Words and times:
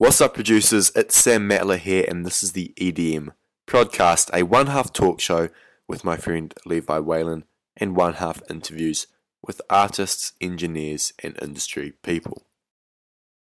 What's 0.00 0.20
up, 0.20 0.34
producers? 0.34 0.92
It's 0.94 1.16
Sam 1.16 1.48
Matla 1.48 1.76
here, 1.76 2.04
and 2.06 2.24
this 2.24 2.44
is 2.44 2.52
the 2.52 2.72
EDM 2.76 3.30
podcast, 3.66 4.30
a 4.32 4.44
one 4.44 4.68
half 4.68 4.92
talk 4.92 5.20
show 5.20 5.48
with 5.88 6.04
my 6.04 6.16
friend 6.16 6.54
Levi 6.64 7.00
Whalen, 7.00 7.46
and 7.76 7.96
one 7.96 8.14
half 8.14 8.40
interviews 8.48 9.08
with 9.44 9.60
artists, 9.68 10.34
engineers, 10.40 11.12
and 11.20 11.36
industry 11.42 11.94
people. 12.04 12.46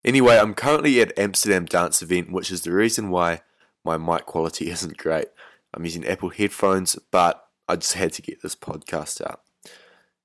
Anyway, 0.03 0.37
I'm 0.37 0.53
currently 0.53 1.01
at 1.01 1.17
Amsterdam 1.17 1.65
Dance 1.65 2.03
Event, 2.03 2.31
which 2.31 2.51
is 2.51 2.61
the 2.61 2.73
reason 2.73 3.09
why 3.09 3.41
my 3.83 3.97
mic 3.97 4.27
quality 4.27 4.69
isn't 4.69 4.97
great. 4.97 5.29
I'm 5.73 5.83
using 5.83 6.05
Apple 6.05 6.29
headphones, 6.29 6.95
but 7.09 7.43
I 7.67 7.75
just 7.75 7.93
had 7.93 8.13
to 8.13 8.21
get 8.21 8.43
this 8.43 8.55
podcast 8.55 9.19
out. 9.19 9.41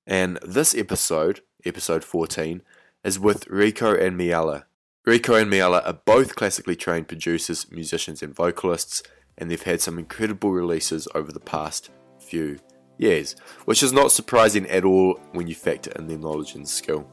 And 0.07 0.39
this 0.43 0.75
episode, 0.75 1.41
episode 1.64 2.05
14, 2.05 2.61
is 3.05 3.18
with 3.18 3.46
Rico 3.46 3.96
and 3.96 4.21
Miella 4.21 4.64
Rico 5.07 5.35
and 5.35 5.51
Miella 5.51 5.80
are 5.87 5.95
both 6.05 6.37
classically 6.37 6.77
trained 6.77 7.09
producers, 7.09 7.71
musicians, 7.71 8.23
and 8.23 8.34
vocalists, 8.34 9.02
and 9.38 9.51
they've 9.51 9.62
had 9.62 9.80
some 9.80 9.98
incredible 9.98 10.52
releases 10.52 11.09
over 11.15 11.33
the 11.33 11.41
past 11.41 11.88
few 12.19 12.59
years, 12.98 13.34
which 13.65 13.83
is 13.83 13.95
not 13.95 14.12
surprising 14.12 14.69
at 14.69 14.84
all 14.84 15.19
when 15.33 15.47
you 15.47 15.55
factor 15.55 15.91
in 15.92 16.06
their 16.06 16.19
knowledge 16.19 16.55
and 16.55 16.69
skill. 16.69 17.11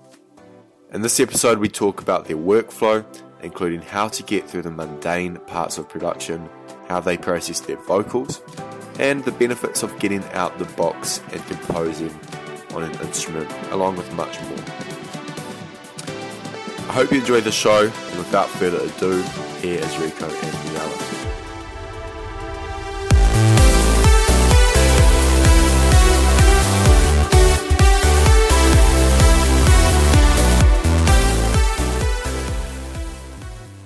In 0.92 1.02
this 1.02 1.22
episode, 1.22 1.60
we 1.60 1.70
talk 1.70 2.02
about 2.02 2.26
their 2.26 2.36
workflow, 2.36 3.06
including 3.42 3.82
how 3.82 4.10
to 4.10 4.22
get 4.22 4.50
through 4.50 4.64
the 4.64 4.72
mundane 4.72 5.38
parts 5.48 5.78
of 5.78 5.88
production, 5.88 6.50
how 6.90 7.00
they 7.00 7.18
process 7.18 7.62
their 7.62 7.78
vocals, 7.78 8.42
and 9.00 9.24
the 9.24 9.32
benefits 9.32 9.82
of 9.82 9.98
getting 10.00 10.26
out 10.34 10.60
the 10.60 10.66
box 10.76 11.22
and 11.32 11.42
composing 11.46 12.14
on 12.74 12.84
an 12.84 13.00
instrument, 13.00 13.50
along 13.72 13.96
with 13.96 14.12
much 14.14 14.42
more. 14.42 14.87
I 16.90 16.94
hope 16.94 17.12
you 17.12 17.20
enjoy 17.20 17.42
the 17.42 17.52
show, 17.52 17.82
and 17.82 18.18
without 18.18 18.48
further 18.48 18.78
ado, 18.78 19.22
here 19.62 19.78
is 19.78 19.98
Rico 19.98 20.26
and 20.26 20.54
Miella. 20.56 21.18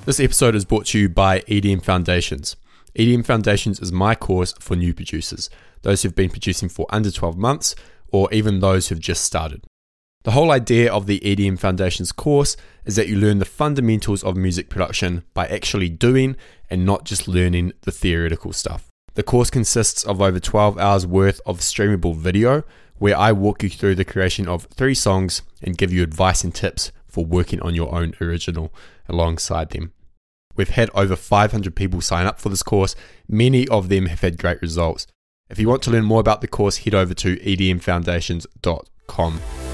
This 0.06 0.20
episode 0.20 0.54
is 0.54 0.66
brought 0.66 0.86
to 0.88 1.00
you 1.00 1.10
by 1.10 1.40
EDM 1.42 1.84
Foundations. 1.84 2.56
EDM 2.96 3.26
Foundations 3.26 3.80
is 3.80 3.92
my 3.92 4.14
course 4.14 4.54
for 4.60 4.76
new 4.76 4.94
producers, 4.94 5.50
those 5.82 6.04
who've 6.04 6.16
been 6.16 6.30
producing 6.30 6.70
for 6.70 6.86
under 6.90 7.10
12 7.10 7.36
months, 7.36 7.76
or 8.12 8.32
even 8.32 8.60
those 8.60 8.90
who've 8.90 9.00
just 9.00 9.24
started. 9.24 9.66
The 10.24 10.32
whole 10.32 10.52
idea 10.52 10.92
of 10.92 11.08
the 11.08 11.20
EDM 11.22 11.58
Foundations 11.58 12.12
course 12.12 12.56
is 12.86 12.96
that 12.96 13.08
you 13.08 13.18
learn 13.18 13.40
the 13.40 13.46
fundamentals 13.46 14.24
of 14.24 14.38
music 14.38 14.70
production 14.70 15.24
by 15.34 15.48
actually 15.48 15.90
doing 15.90 16.36
and 16.70 16.86
not 16.86 17.06
just 17.06 17.28
learning 17.28 17.74
the 17.82 17.92
theoretical 17.92 18.54
stuff. 18.54 18.88
The 19.16 19.24
course 19.24 19.50
consists 19.50 20.04
of 20.04 20.22
over 20.22 20.40
12 20.40 20.78
hours 20.78 21.08
worth 21.08 21.42
of 21.46 21.60
streamable 21.60 22.16
video 22.16 22.64
where 23.00 23.18
I 23.18 23.32
walk 23.32 23.64
you 23.64 23.70
through 23.70 23.96
the 23.96 24.06
creation 24.06 24.48
of 24.48 24.66
three 24.66 24.94
songs 24.94 25.42
and 25.60 25.76
give 25.76 25.92
you 25.92 26.04
advice 26.04 26.44
and 26.44 26.54
tips 26.54 26.92
for 27.08 27.26
working 27.26 27.60
on 27.62 27.74
your 27.74 27.94
own 27.94 28.14
original 28.22 28.72
alongside 29.10 29.72
them. 29.72 29.92
We've 30.56 30.70
had 30.70 30.92
over 30.94 31.16
500 31.16 31.76
people 31.76 32.00
sign 32.00 32.28
up 32.28 32.40
for 32.40 32.50
this 32.50 32.62
course. 32.62 32.96
Many 33.28 33.68
of 33.70 33.90
them 33.90 34.06
have 34.06 34.22
had 34.22 34.38
great 34.38 34.62
results. 34.62 35.08
If 35.50 35.58
you 35.58 35.68
want 35.68 35.82
to 35.84 35.92
learn 35.92 36.06
more 36.06 36.20
about 36.20 36.42
the 36.42 36.48
course, 36.48 36.78
head 36.78 36.94
over 36.94 37.16
to 37.16 37.38
edmfoundations.com. 37.38 39.71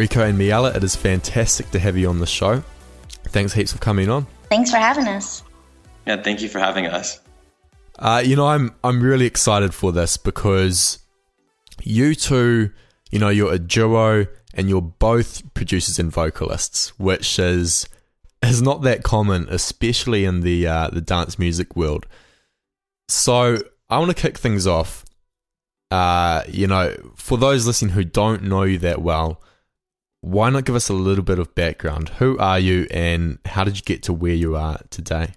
Rico 0.00 0.24
and 0.24 0.38
Miella, 0.38 0.74
it 0.74 0.82
is 0.82 0.96
fantastic 0.96 1.70
to 1.72 1.78
have 1.78 1.94
you 1.94 2.08
on 2.08 2.20
the 2.20 2.26
show. 2.26 2.64
Thanks 3.24 3.52
heaps 3.52 3.70
for 3.70 3.78
coming 3.80 4.08
on. 4.08 4.26
Thanks 4.48 4.70
for 4.70 4.78
having 4.78 5.06
us. 5.06 5.42
Yeah, 6.06 6.22
thank 6.22 6.40
you 6.40 6.48
for 6.48 6.58
having 6.58 6.86
us. 6.86 7.20
Uh, 7.98 8.22
you 8.24 8.34
know, 8.34 8.46
I'm 8.46 8.74
I'm 8.82 9.02
really 9.02 9.26
excited 9.26 9.74
for 9.74 9.92
this 9.92 10.16
because 10.16 11.00
you 11.82 12.14
two, 12.14 12.70
you 13.10 13.18
know, 13.18 13.28
you're 13.28 13.52
a 13.52 13.58
duo 13.58 14.26
and 14.54 14.70
you're 14.70 14.80
both 14.80 15.42
producers 15.52 15.98
and 15.98 16.10
vocalists, 16.10 16.98
which 16.98 17.38
is 17.38 17.86
is 18.42 18.62
not 18.62 18.80
that 18.80 19.02
common, 19.02 19.48
especially 19.50 20.24
in 20.24 20.40
the 20.40 20.66
uh, 20.66 20.88
the 20.88 21.02
dance 21.02 21.38
music 21.38 21.76
world. 21.76 22.06
So 23.08 23.58
I 23.90 23.98
want 23.98 24.16
to 24.16 24.16
kick 24.16 24.38
things 24.38 24.66
off. 24.66 25.04
Uh, 25.90 26.42
you 26.48 26.66
know, 26.66 26.96
for 27.16 27.36
those 27.36 27.66
listening 27.66 27.92
who 27.92 28.02
don't 28.02 28.44
know 28.44 28.62
you 28.62 28.78
that 28.78 29.02
well, 29.02 29.42
why 30.20 30.50
not 30.50 30.64
give 30.64 30.74
us 30.74 30.88
a 30.88 30.94
little 30.94 31.24
bit 31.24 31.38
of 31.38 31.54
background? 31.54 32.10
Who 32.18 32.38
are 32.38 32.58
you 32.58 32.86
and 32.90 33.38
how 33.44 33.64
did 33.64 33.76
you 33.76 33.82
get 33.82 34.02
to 34.04 34.12
where 34.12 34.34
you 34.34 34.56
are 34.56 34.80
today? 34.90 35.32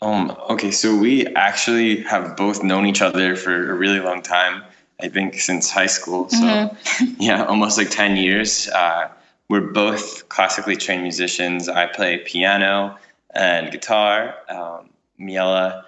Um, 0.00 0.36
okay, 0.50 0.70
so 0.70 0.96
we 0.96 1.26
actually 1.34 2.02
have 2.02 2.36
both 2.36 2.62
known 2.62 2.86
each 2.86 3.02
other 3.02 3.36
for 3.36 3.70
a 3.70 3.74
really 3.74 4.00
long 4.00 4.22
time. 4.22 4.62
I 5.00 5.08
think 5.08 5.34
since 5.34 5.70
high 5.70 5.86
school. 5.86 6.28
So, 6.28 6.36
mm-hmm. 6.36 7.14
yeah, 7.18 7.44
almost 7.44 7.76
like 7.76 7.90
10 7.90 8.16
years. 8.16 8.68
Uh, 8.68 9.08
we're 9.48 9.72
both 9.72 10.28
classically 10.28 10.76
trained 10.76 11.02
musicians. 11.02 11.68
I 11.68 11.86
play 11.86 12.18
piano 12.18 12.96
and 13.34 13.72
guitar. 13.72 14.34
Um, 14.48 14.90
Miella. 15.20 15.84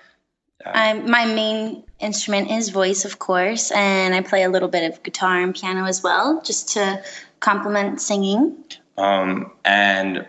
Uh, 0.65 0.95
my 1.07 1.27
main 1.27 1.84
instrument 2.01 2.51
is 2.51 2.71
voice, 2.71 3.05
of 3.05 3.19
course, 3.19 3.71
and 3.73 4.15
I 4.15 4.21
play 4.21 4.43
a 4.43 4.49
little 4.49 4.69
bit 4.69 4.91
of 4.91 5.03
guitar 5.03 5.41
and 5.41 5.55
piano 5.55 5.85
as 5.87 6.03
well, 6.03 6.41
just 6.43 6.69
to 6.71 7.03
complement 7.41 8.01
singing? 8.01 8.57
Um, 8.97 9.53
and 9.65 10.27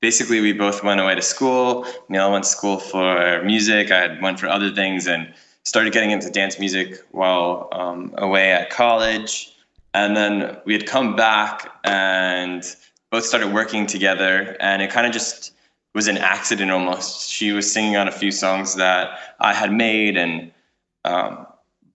basically, 0.00 0.40
we 0.40 0.52
both 0.52 0.82
went 0.84 1.00
away 1.00 1.14
to 1.14 1.22
school. 1.22 1.86
Neil 2.08 2.30
went 2.30 2.44
to 2.44 2.50
school 2.50 2.78
for 2.78 3.42
music. 3.42 3.90
I 3.90 4.00
had 4.00 4.22
went 4.22 4.38
for 4.40 4.46
other 4.46 4.70
things 4.70 5.06
and 5.06 5.32
started 5.64 5.92
getting 5.92 6.10
into 6.10 6.30
dance 6.30 6.58
music 6.58 7.00
while 7.12 7.68
um, 7.72 8.14
away 8.18 8.52
at 8.52 8.70
college. 8.70 9.54
And 9.94 10.16
then 10.16 10.56
we 10.64 10.72
had 10.72 10.86
come 10.86 11.16
back 11.16 11.70
and 11.84 12.64
both 13.10 13.24
started 13.24 13.52
working 13.52 13.86
together. 13.86 14.56
And 14.60 14.82
it 14.82 14.90
kind 14.90 15.06
of 15.06 15.12
just 15.12 15.52
was 15.94 16.08
an 16.08 16.18
accident 16.18 16.70
almost. 16.70 17.28
She 17.28 17.52
was 17.52 17.70
singing 17.70 17.96
on 17.96 18.08
a 18.08 18.12
few 18.12 18.30
songs 18.30 18.76
that 18.76 19.18
I 19.40 19.52
had 19.52 19.72
made. 19.72 20.16
And 20.16 20.51
um, 21.04 21.46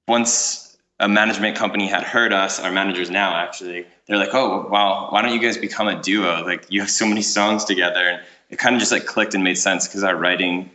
once 0.07 0.78
a 1.00 1.07
management 1.07 1.56
company 1.56 1.88
had 1.88 2.03
heard 2.03 2.34
us, 2.34 2.59
our 2.59 2.72
managers 2.72 3.09
now 3.09 3.35
actually, 3.35 3.85
they're 4.07 4.18
like, 4.18 4.34
oh, 4.34 4.68
wow, 4.69 5.09
why 5.12 5.22
don't 5.22 5.34
you 5.34 5.40
guys 5.40 5.57
become 5.57 5.88
a 5.88 6.01
duo? 6.01 6.44
Like, 6.44 6.66
you 6.69 6.81
have 6.81 6.90
so 6.90 7.06
many 7.06 7.22
songs 7.22 7.66
together. 7.66 8.00
And 8.00 8.22
it 8.50 8.57
kind 8.57 8.75
of 8.75 8.79
just 8.79 8.91
like 8.91 9.06
clicked 9.06 9.35
and 9.35 9.44
made 9.44 9.57
sense 9.57 9.88
because 9.88 10.03
our 10.03 10.16
writing 10.16 10.72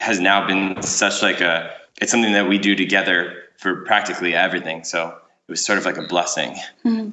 has 0.00 0.18
now 0.18 0.46
been 0.46 0.82
such 0.82 1.22
like 1.22 1.40
a, 1.40 1.72
it's 2.00 2.10
something 2.10 2.32
that 2.32 2.48
we 2.48 2.58
do 2.58 2.74
together 2.74 3.34
for 3.58 3.82
practically 3.84 4.34
everything. 4.34 4.82
So 4.82 5.08
it 5.08 5.50
was 5.50 5.64
sort 5.64 5.78
of 5.78 5.84
like 5.84 5.96
a 5.96 6.02
blessing. 6.02 6.54
Mm-hmm. 6.84 7.10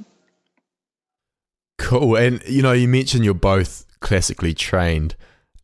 Cool. 1.77 2.15
And, 2.15 2.41
you 2.47 2.61
know, 2.61 2.71
you 2.71 2.87
mentioned 2.87 3.23
you're 3.23 3.33
both 3.33 3.85
classically 3.99 4.53
trained. 4.53 5.15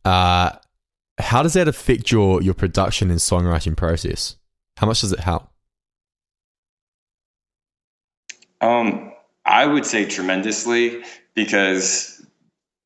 Uh, 0.04 0.52
how 1.18 1.42
does 1.42 1.54
that 1.54 1.66
affect 1.66 2.12
your, 2.12 2.42
your 2.42 2.54
production 2.54 3.10
and 3.10 3.18
songwriting 3.18 3.76
process? 3.76 4.36
How 4.76 4.86
much 4.86 5.00
does 5.00 5.12
it 5.12 5.20
help? 5.20 5.48
Um, 8.60 9.12
I 9.44 9.66
would 9.66 9.86
say 9.86 10.04
tremendously 10.04 11.02
because 11.34 12.24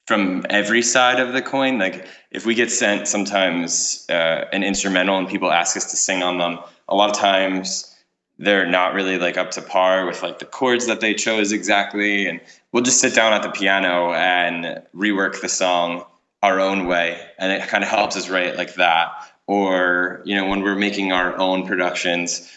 from 0.07 0.45
every 0.51 0.83
side 0.83 1.21
of 1.21 1.33
the 1.33 1.43
coin, 1.43 1.79
like 1.79 2.07
if 2.31 2.45
we 2.45 2.55
get 2.55 2.71
sent 2.71 3.09
sometimes 3.09 4.07
uh, 4.09 4.45
an 4.53 4.63
instrumental 4.63 5.17
and 5.19 5.29
people 5.29 5.51
ask 5.51 5.77
us 5.77 5.91
to 5.91 5.97
sing 5.97 6.23
on 6.23 6.39
them, 6.39 6.59
a 6.89 6.95
lot 6.95 7.11
of 7.11 7.17
times 7.17 7.95
they're 8.39 8.67
not 8.67 8.95
really 8.95 9.19
like 9.19 9.37
up 9.37 9.51
to 9.53 9.63
par 9.63 10.07
with 10.07 10.23
like 10.23 10.39
the 10.39 10.45
chords 10.45 10.87
that 10.87 11.01
they 11.01 11.15
chose 11.15 11.53
exactly, 11.53 12.27
and 12.27 12.41
we'll 12.73 12.83
just 12.83 13.01
sit 13.01 13.15
down 13.15 13.33
at 13.33 13.43
the 13.43 13.51
piano 13.51 14.13
and 14.13 14.83
rework 14.95 15.41
the 15.41 15.49
song 15.49 16.05
our 16.43 16.59
own 16.59 16.87
way, 16.87 17.21
and 17.39 17.53
it 17.53 17.69
kind 17.69 17.85
of 17.85 17.91
helps 17.91 18.17
us 18.17 18.29
write 18.29 18.57
like 18.57 18.75
that. 18.75 19.13
Or 19.51 20.23
you 20.25 20.37
know 20.37 20.47
when 20.47 20.63
we're 20.63 20.77
making 20.77 21.11
our 21.11 21.37
own 21.37 21.67
productions 21.67 22.49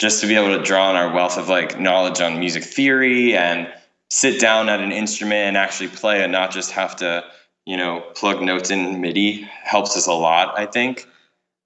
just 0.00 0.20
to 0.20 0.26
be 0.26 0.34
able 0.34 0.58
to 0.58 0.64
draw 0.64 0.88
on 0.88 0.96
our 0.96 1.14
wealth 1.14 1.38
of 1.38 1.48
like 1.48 1.78
knowledge 1.78 2.20
on 2.20 2.40
music 2.40 2.64
theory 2.64 3.36
and 3.36 3.72
sit 4.08 4.40
down 4.40 4.68
at 4.68 4.80
an 4.80 4.90
instrument 4.90 5.46
and 5.46 5.56
actually 5.56 5.86
play 5.90 6.24
and 6.24 6.32
not 6.32 6.50
just 6.50 6.72
have 6.72 6.96
to 6.96 7.24
you 7.66 7.76
know 7.76 8.00
plug 8.16 8.42
notes 8.42 8.70
in 8.70 9.00
midi 9.00 9.42
helps 9.62 9.96
us 9.96 10.08
a 10.08 10.12
lot 10.12 10.58
i 10.58 10.66
think 10.66 11.06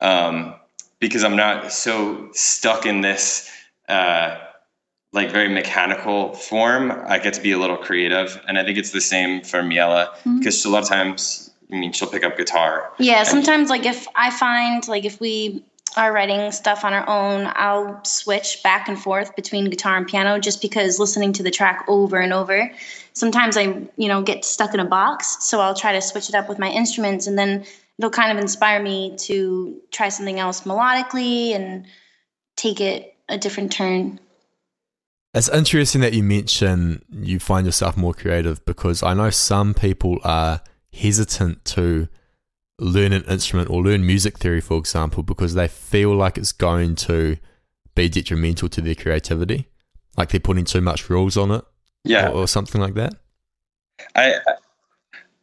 um, 0.03 0.55
because 1.01 1.25
i'm 1.25 1.37
not 1.37 1.73
so 1.73 2.29
stuck 2.33 2.85
in 2.85 3.01
this 3.01 3.51
uh, 3.89 4.37
like 5.15 5.31
very 5.31 5.49
mechanical 5.49 6.35
form 6.35 6.93
i 7.07 7.19
get 7.19 7.33
to 7.33 7.41
be 7.41 7.53
a 7.53 7.59
little 7.59 7.79
creative 7.79 8.39
and 8.47 8.59
i 8.59 8.65
think 8.65 8.77
it's 8.77 8.91
the 8.91 9.01
same 9.01 9.41
for 9.41 9.63
miella 9.63 10.13
because 10.39 10.59
mm-hmm. 10.59 10.69
a 10.69 10.73
lot 10.73 10.83
of 10.83 10.89
times 10.91 11.51
I 11.75 11.77
mean, 11.81 11.93
she'll 11.93 12.09
pick 12.09 12.23
up 12.25 12.37
guitar. 12.37 12.93
Yeah, 12.99 13.25
sometimes 13.25 13.69
like 13.69 13.85
if 13.85 14.07
I 14.15 14.31
find 14.31 14.87
like 14.87 15.05
if 15.05 15.21
we 15.21 15.65
are 15.97 16.13
writing 16.13 16.51
stuff 16.53 16.85
on 16.85 16.93
our 16.93 17.09
own, 17.09 17.53
I'll 17.57 18.03
switch 18.05 18.63
back 18.63 18.89
and 18.89 18.99
forth 18.99 19.35
between 19.35 19.69
guitar 19.71 19.97
and 19.97 20.07
piano 20.07 20.39
just 20.39 20.63
because 20.63 20.99
listening 20.99 21.33
to 21.35 21.43
the 21.43 21.51
track 21.51 21.85
over 21.89 22.19
and 22.19 22.33
over, 22.33 22.71
sometimes 23.13 23.57
I, 23.57 23.63
you 23.97 24.09
know, 24.09 24.23
get 24.23 24.45
stuck 24.45 24.73
in 24.73 24.81
a 24.81 24.85
box. 24.85 25.45
So 25.45 25.61
I'll 25.61 25.75
try 25.75 25.93
to 25.93 26.01
switch 26.01 26.29
it 26.29 26.35
up 26.35 26.49
with 26.49 26.59
my 26.59 26.71
instruments 26.71 27.27
and 27.27 27.39
then 27.39 27.65
it'll 27.99 28.11
kind 28.11 28.33
of 28.33 28.39
inspire 28.39 28.83
me 28.83 29.17
to 29.19 29.81
try 29.91 30.09
something 30.09 30.39
else 30.39 30.63
melodically 30.63 31.55
and 31.55 31.87
take 32.57 32.81
it 32.81 33.17
a 33.29 33.37
different 33.37 33.73
turn. 33.73 34.21
It's 35.33 35.49
interesting 35.49 36.01
that 36.03 36.13
you 36.13 36.23
mention 36.23 37.05
you 37.11 37.41
find 37.41 37.67
yourself 37.67 37.97
more 37.97 38.15
creative 38.15 38.65
because 38.65 39.03
I 39.03 39.15
know 39.15 39.31
some 39.31 39.75
people 39.75 40.19
are 40.23 40.61
hesitant 40.95 41.65
to 41.67 42.09
learn 42.79 43.13
an 43.13 43.25
instrument 43.25 43.71
or 43.71 43.83
learn 43.83 44.07
music 44.07 44.39
theory, 44.39 44.61
for 44.61 44.79
example, 44.79 45.23
because 45.23 45.55
they 45.55 45.69
feel 45.69 46.15
like 46.15 46.39
it's 46.39 46.53
going 46.53 46.95
to 46.97 47.37
be 47.95 48.09
detrimental 48.09 48.69
to 48.69 48.81
their 48.81 48.95
creativity, 48.95 49.69
like 50.17 50.31
they're 50.31 50.41
putting 50.41 50.65
too 50.65 50.81
much 50.81 51.09
rules 51.09 51.37
on 51.37 51.51
it, 51.51 51.65
yeah, 52.05 52.29
or, 52.29 52.43
or 52.43 52.49
something 52.49 52.81
like 52.81 52.95
that. 52.95 53.15
I 54.17 54.35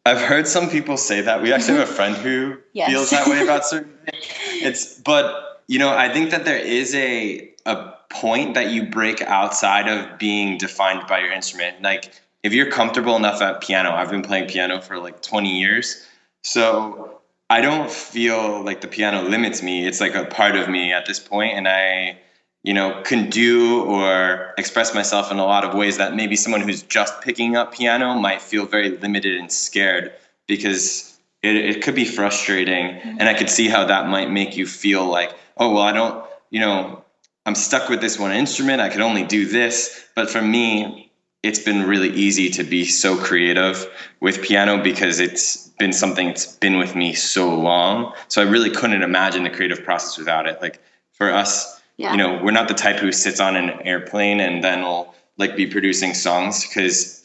I've 0.04 0.20
heard 0.20 0.48
some 0.48 0.68
people 0.68 0.96
say 0.96 1.20
that. 1.20 1.42
We 1.42 1.52
actually 1.52 1.78
have 1.78 1.88
a 1.88 1.92
friend 1.92 2.16
who 2.16 2.58
yes. 2.72 2.90
feels 2.90 3.10
that 3.10 3.26
way 3.26 3.42
about 3.42 3.64
certain 3.72 3.96
things. 4.04 4.26
It's 4.62 5.00
but 5.00 5.62
you 5.68 5.78
know, 5.78 5.90
I 5.90 6.12
think 6.12 6.30
that 6.30 6.44
there 6.44 6.58
is 6.58 6.94
a 6.94 7.50
a 7.64 7.94
point 8.10 8.54
that 8.54 8.70
you 8.70 8.86
break 8.86 9.22
outside 9.22 9.88
of 9.88 10.18
being 10.18 10.58
defined 10.58 11.06
by 11.06 11.20
your 11.20 11.32
instrument. 11.32 11.82
Like 11.82 12.12
if 12.42 12.52
you're 12.52 12.70
comfortable 12.70 13.16
enough 13.16 13.40
at 13.40 13.60
piano, 13.60 13.92
I've 13.92 14.10
been 14.10 14.22
playing 14.22 14.48
piano 14.48 14.80
for 14.80 14.98
like 14.98 15.22
20 15.22 15.60
years. 15.60 16.06
So 16.42 17.20
I 17.48 17.60
don't 17.60 17.90
feel 17.90 18.62
like 18.64 18.80
the 18.80 18.88
piano 18.88 19.22
limits 19.22 19.62
me. 19.62 19.86
It's 19.86 20.00
like 20.00 20.14
a 20.14 20.24
part 20.24 20.56
of 20.56 20.68
me 20.68 20.92
at 20.92 21.06
this 21.06 21.20
point, 21.20 21.56
and 21.56 21.68
I, 21.68 22.18
you 22.62 22.74
know, 22.74 23.00
can 23.04 23.30
do 23.30 23.82
or 23.84 24.54
express 24.58 24.94
myself 24.94 25.30
in 25.30 25.38
a 25.38 25.44
lot 25.44 25.64
of 25.64 25.74
ways 25.74 25.98
that 25.98 26.16
maybe 26.16 26.34
someone 26.34 26.62
who's 26.62 26.82
just 26.82 27.20
picking 27.20 27.54
up 27.54 27.74
piano 27.74 28.14
might 28.14 28.40
feel 28.40 28.66
very 28.66 28.96
limited 28.96 29.36
and 29.38 29.52
scared 29.52 30.12
because 30.48 31.18
it, 31.42 31.56
it 31.56 31.82
could 31.82 31.94
be 31.94 32.04
frustrating. 32.04 32.86
Mm-hmm. 32.86 33.16
And 33.20 33.28
I 33.28 33.34
could 33.34 33.50
see 33.50 33.68
how 33.68 33.84
that 33.84 34.08
might 34.08 34.30
make 34.30 34.56
you 34.56 34.66
feel 34.66 35.06
like, 35.06 35.34
oh, 35.58 35.74
well, 35.74 35.82
I 35.82 35.92
don't, 35.92 36.24
you 36.50 36.60
know, 36.60 37.04
I'm 37.44 37.54
stuck 37.54 37.88
with 37.88 38.00
this 38.00 38.18
one 38.18 38.32
instrument. 38.32 38.80
I 38.80 38.88
can 38.88 39.02
only 39.02 39.24
do 39.24 39.46
this. 39.46 40.06
But 40.14 40.30
for 40.30 40.40
me, 40.40 41.11
it's 41.42 41.58
been 41.58 41.82
really 41.82 42.10
easy 42.10 42.48
to 42.50 42.62
be 42.62 42.84
so 42.84 43.16
creative 43.16 43.86
with 44.20 44.42
piano 44.42 44.82
because 44.82 45.18
it's 45.18 45.68
been 45.78 45.92
something 45.92 46.28
that's 46.28 46.46
been 46.46 46.78
with 46.78 46.94
me 46.94 47.12
so 47.12 47.52
long. 47.54 48.14
So 48.28 48.40
I 48.40 48.44
really 48.48 48.70
couldn't 48.70 49.02
imagine 49.02 49.42
the 49.42 49.50
creative 49.50 49.82
process 49.82 50.16
without 50.18 50.46
it. 50.46 50.60
Like 50.62 50.80
for 51.12 51.32
us, 51.32 51.80
yeah. 51.96 52.12
you 52.12 52.16
know, 52.16 52.40
we're 52.42 52.52
not 52.52 52.68
the 52.68 52.74
type 52.74 52.96
who 52.96 53.10
sits 53.10 53.40
on 53.40 53.56
an 53.56 53.70
airplane 53.82 54.38
and 54.40 54.62
then 54.62 54.82
will 54.82 55.14
like 55.36 55.56
be 55.56 55.66
producing 55.66 56.14
songs 56.14 56.66
because 56.66 57.21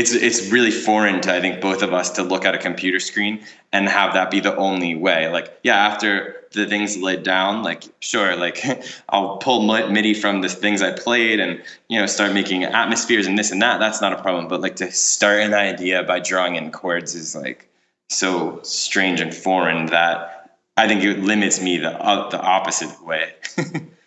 it's 0.00 0.12
it's 0.12 0.50
really 0.50 0.70
foreign 0.70 1.20
to 1.20 1.34
I 1.34 1.40
think 1.40 1.60
both 1.60 1.82
of 1.82 1.92
us 1.92 2.10
to 2.12 2.22
look 2.22 2.46
at 2.46 2.54
a 2.54 2.58
computer 2.58 2.98
screen 2.98 3.44
and 3.70 3.86
have 3.86 4.14
that 4.14 4.30
be 4.30 4.40
the 4.40 4.56
only 4.56 4.94
way. 4.94 5.28
Like, 5.28 5.60
yeah, 5.62 5.76
after 5.76 6.36
the 6.52 6.66
things 6.66 6.96
laid 6.96 7.22
down, 7.22 7.62
like 7.62 7.84
sure, 8.00 8.34
like 8.34 8.64
I'll 9.10 9.36
pull 9.36 9.62
MIDI 9.62 10.14
from 10.14 10.40
the 10.40 10.48
things 10.48 10.80
I 10.80 10.92
played 10.92 11.38
and 11.38 11.62
you 11.88 12.00
know 12.00 12.06
start 12.06 12.32
making 12.32 12.64
atmospheres 12.64 13.26
and 13.26 13.38
this 13.38 13.50
and 13.50 13.60
that. 13.60 13.78
That's 13.78 14.00
not 14.00 14.14
a 14.14 14.22
problem. 14.22 14.48
But 14.48 14.62
like 14.62 14.76
to 14.76 14.90
start 14.90 15.40
an 15.40 15.52
idea 15.52 16.02
by 16.02 16.18
drawing 16.18 16.56
in 16.56 16.72
chords 16.72 17.14
is 17.14 17.36
like 17.36 17.68
so 18.08 18.58
strange 18.62 19.20
and 19.20 19.34
foreign 19.34 19.86
that 19.86 20.56
I 20.78 20.88
think 20.88 21.04
it 21.04 21.18
limits 21.18 21.60
me 21.60 21.76
the 21.76 21.90
uh, 21.90 22.30
the 22.30 22.40
opposite 22.40 23.04
way. 23.04 23.34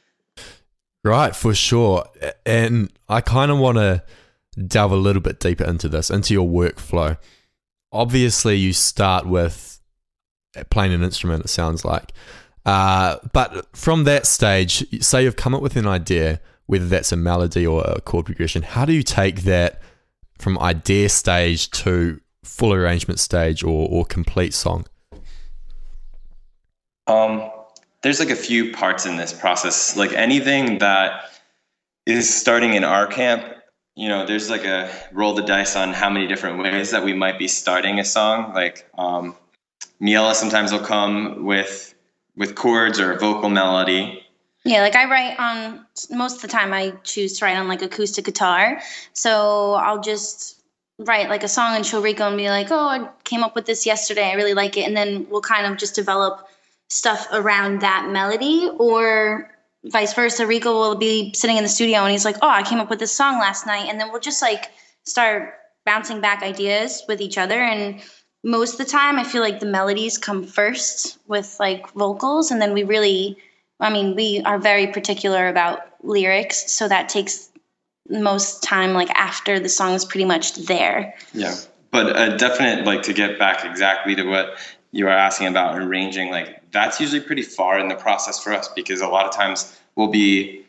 right, 1.04 1.36
for 1.36 1.54
sure. 1.54 2.06
And 2.48 2.92
I 3.07 3.22
kind 3.22 3.51
of 3.51 3.60
want 3.60 3.78
to 3.78 4.04
delve 4.67 4.91
a 4.91 4.97
little 4.97 5.21
bit 5.21 5.39
deeper 5.39 5.63
into 5.63 5.89
this, 5.89 6.09
into 6.09 6.33
your 6.33 6.47
workflow. 6.47 7.17
Obviously, 7.91 8.55
you 8.55 8.73
start 8.73 9.27
with 9.27 9.79
playing 10.69 10.94
an 10.94 11.03
instrument, 11.03 11.45
it 11.45 11.50
sounds 11.50 11.83
like. 11.83 12.13
Uh, 12.65 13.17
but 13.33 13.67
from 13.75 14.05
that 14.05 14.25
stage, 14.25 14.85
say 15.03 15.23
you've 15.23 15.35
come 15.35 15.53
up 15.53 15.61
with 15.61 15.75
an 15.75 15.88
idea, 15.88 16.39
whether 16.67 16.88
that's 16.88 17.11
a 17.11 17.17
melody 17.17 17.65
or 17.65 17.83
a 17.83 18.01
chord 18.01 18.25
progression, 18.25 18.61
how 18.61 18.85
do 18.85 18.94
you 18.94 19.03
take 19.03 19.41
that 19.41 19.81
from 20.39 20.57
idea 20.59 21.09
stage 21.09 21.69
to 21.71 22.19
full 22.44 22.73
arrangement 22.73 23.19
stage 23.19 23.63
or, 23.63 23.88
or 23.89 24.05
complete 24.05 24.53
song? 24.53 24.85
Um, 27.07 27.50
there's 28.01 28.19
like 28.19 28.29
a 28.29 28.35
few 28.35 28.71
parts 28.71 29.05
in 29.05 29.17
this 29.17 29.33
process. 29.33 29.97
Like 29.97 30.13
anything 30.13 30.77
that 30.77 31.29
is 32.05 32.33
starting 32.33 32.73
in 32.73 32.83
our 32.83 33.07
camp 33.07 33.52
you 33.95 34.10
know, 34.10 34.25
there's 34.25 34.50
like 34.50 34.66
a 34.66 34.90
roll 35.12 35.34
the 35.34 35.44
dice 35.44 35.75
on 35.75 35.94
how 35.94 36.10
many 36.10 36.28
different 36.28 36.60
ways 36.60 36.92
that 36.92 37.04
we 37.04 37.13
might 37.13 37.38
be 37.38 37.48
starting 37.48 38.00
a 38.00 38.06
song. 38.06 38.54
Like 38.54 38.90
um, 38.98 39.36
Miella 40.01 40.34
sometimes 40.34 40.72
will 40.72 40.80
come 40.80 41.45
with 41.45 41.94
with 42.36 42.56
chords 42.56 43.00
or 43.00 43.12
a 43.12 43.19
vocal 43.19 43.50
melody. 43.50 44.25
Yeah, 44.66 44.81
like 44.81 44.95
I 44.95 45.10
write 45.10 45.40
on 45.40 45.86
most 46.10 46.38
of 46.38 46.42
the 46.42 46.48
time 46.48 46.74
I 46.74 46.92
choose 47.04 47.38
to 47.40 47.45
write 47.45 47.57
on 47.57 47.68
like 47.68 47.81
acoustic 47.81 48.25
guitar. 48.25 48.81
So 49.13 49.74
I'll 49.74 50.01
just 50.01 50.62
write 51.00 51.30
like 51.30 51.44
a 51.44 51.48
song 51.48 51.75
and 51.75 51.86
show 51.86 52.01
Rico 52.01 52.28
and 52.28 52.38
be 52.38 52.50
like, 52.50 52.72
"Oh, 52.72 52.88
I 52.88 53.10
came 53.24 53.44
up 53.44 53.56
with 53.56 53.66
this 53.66 53.86
yesterday. 53.86 54.31
I 54.31 54.34
really 54.34 54.54
like 54.54 54.78
it." 54.78 54.88
And 54.88 54.98
then 54.98 55.28
we'll 55.30 55.42
kind 55.42 55.68
of 55.68 55.78
just 55.78 55.94
develop 55.94 56.48
stuff 56.89 57.28
around 57.31 57.81
that 57.81 58.10
melody 58.10 58.69
or 58.78 59.52
vice 59.85 60.13
versa. 60.13 60.47
Rico 60.47 60.74
will 60.74 60.95
be 60.95 61.33
sitting 61.33 61.57
in 61.57 61.63
the 61.63 61.69
studio 61.69 62.00
and 62.00 62.12
he's 62.12 62.25
like, 62.25 62.38
"Oh, 62.41 62.50
I 62.50 62.63
came 62.63 62.80
up 62.80 62.89
with 62.89 63.00
this 63.00 63.15
song 63.15 63.39
last 63.39 63.65
night," 63.65 63.89
and 63.89 64.00
then 64.00 64.12
we'll 64.12 64.21
just 64.21 64.41
like 64.41 64.71
start 65.03 65.53
bouncing 65.85 66.21
back 66.21 66.41
ideas 66.44 67.03
with 67.07 67.21
each 67.21 67.38
other. 67.38 67.62
And 67.62 68.01
most 68.44 68.74
of 68.74 68.77
the 68.80 68.91
time, 68.91 69.19
I 69.19 69.24
feel 69.24 69.41
like 69.41 69.59
the 69.59 69.65
melodies 69.65 70.18
come 70.18 70.44
first 70.45 71.18
with 71.27 71.56
like 71.59 71.91
vocals, 71.94 72.51
and 72.51 72.62
then 72.62 72.74
we 72.74 72.83
really, 72.83 73.38
I 73.80 73.89
mean, 73.89 74.15
we 74.15 74.41
are 74.45 74.59
very 74.59 74.88
particular 74.88 75.47
about 75.47 75.81
lyrics, 76.03 76.71
so 76.71 76.88
that 76.88 77.09
takes 77.09 77.50
most 78.09 78.63
time 78.63 78.94
like 78.94 79.09
after 79.12 79.59
the 79.59 79.69
song 79.69 79.94
is 79.94 80.06
pretty 80.06 80.25
much 80.25 80.56
there. 80.56 81.15
Yeah, 81.33 81.56
but 81.91 82.18
a 82.19 82.38
definite 82.38 82.86
like 82.86 83.03
to 83.03 83.13
get 83.13 83.39
back 83.39 83.65
exactly 83.65 84.15
to 84.15 84.24
what 84.24 84.57
you 84.94 85.07
are 85.07 85.12
asking 85.12 85.48
about 85.48 85.78
arranging 85.78 86.30
like 86.30 86.62
that's 86.72 87.01
usually 87.01 87.19
pretty 87.19 87.42
far 87.42 87.78
in 87.78 87.90
the 87.90 87.95
process 87.95 88.42
for 88.42 88.54
us 88.54 88.69
because 88.69 89.01
a 89.01 89.07
lot 89.07 89.25
of 89.25 89.34
times 89.34 89.77
we'll 89.96 90.08
be 90.08 90.63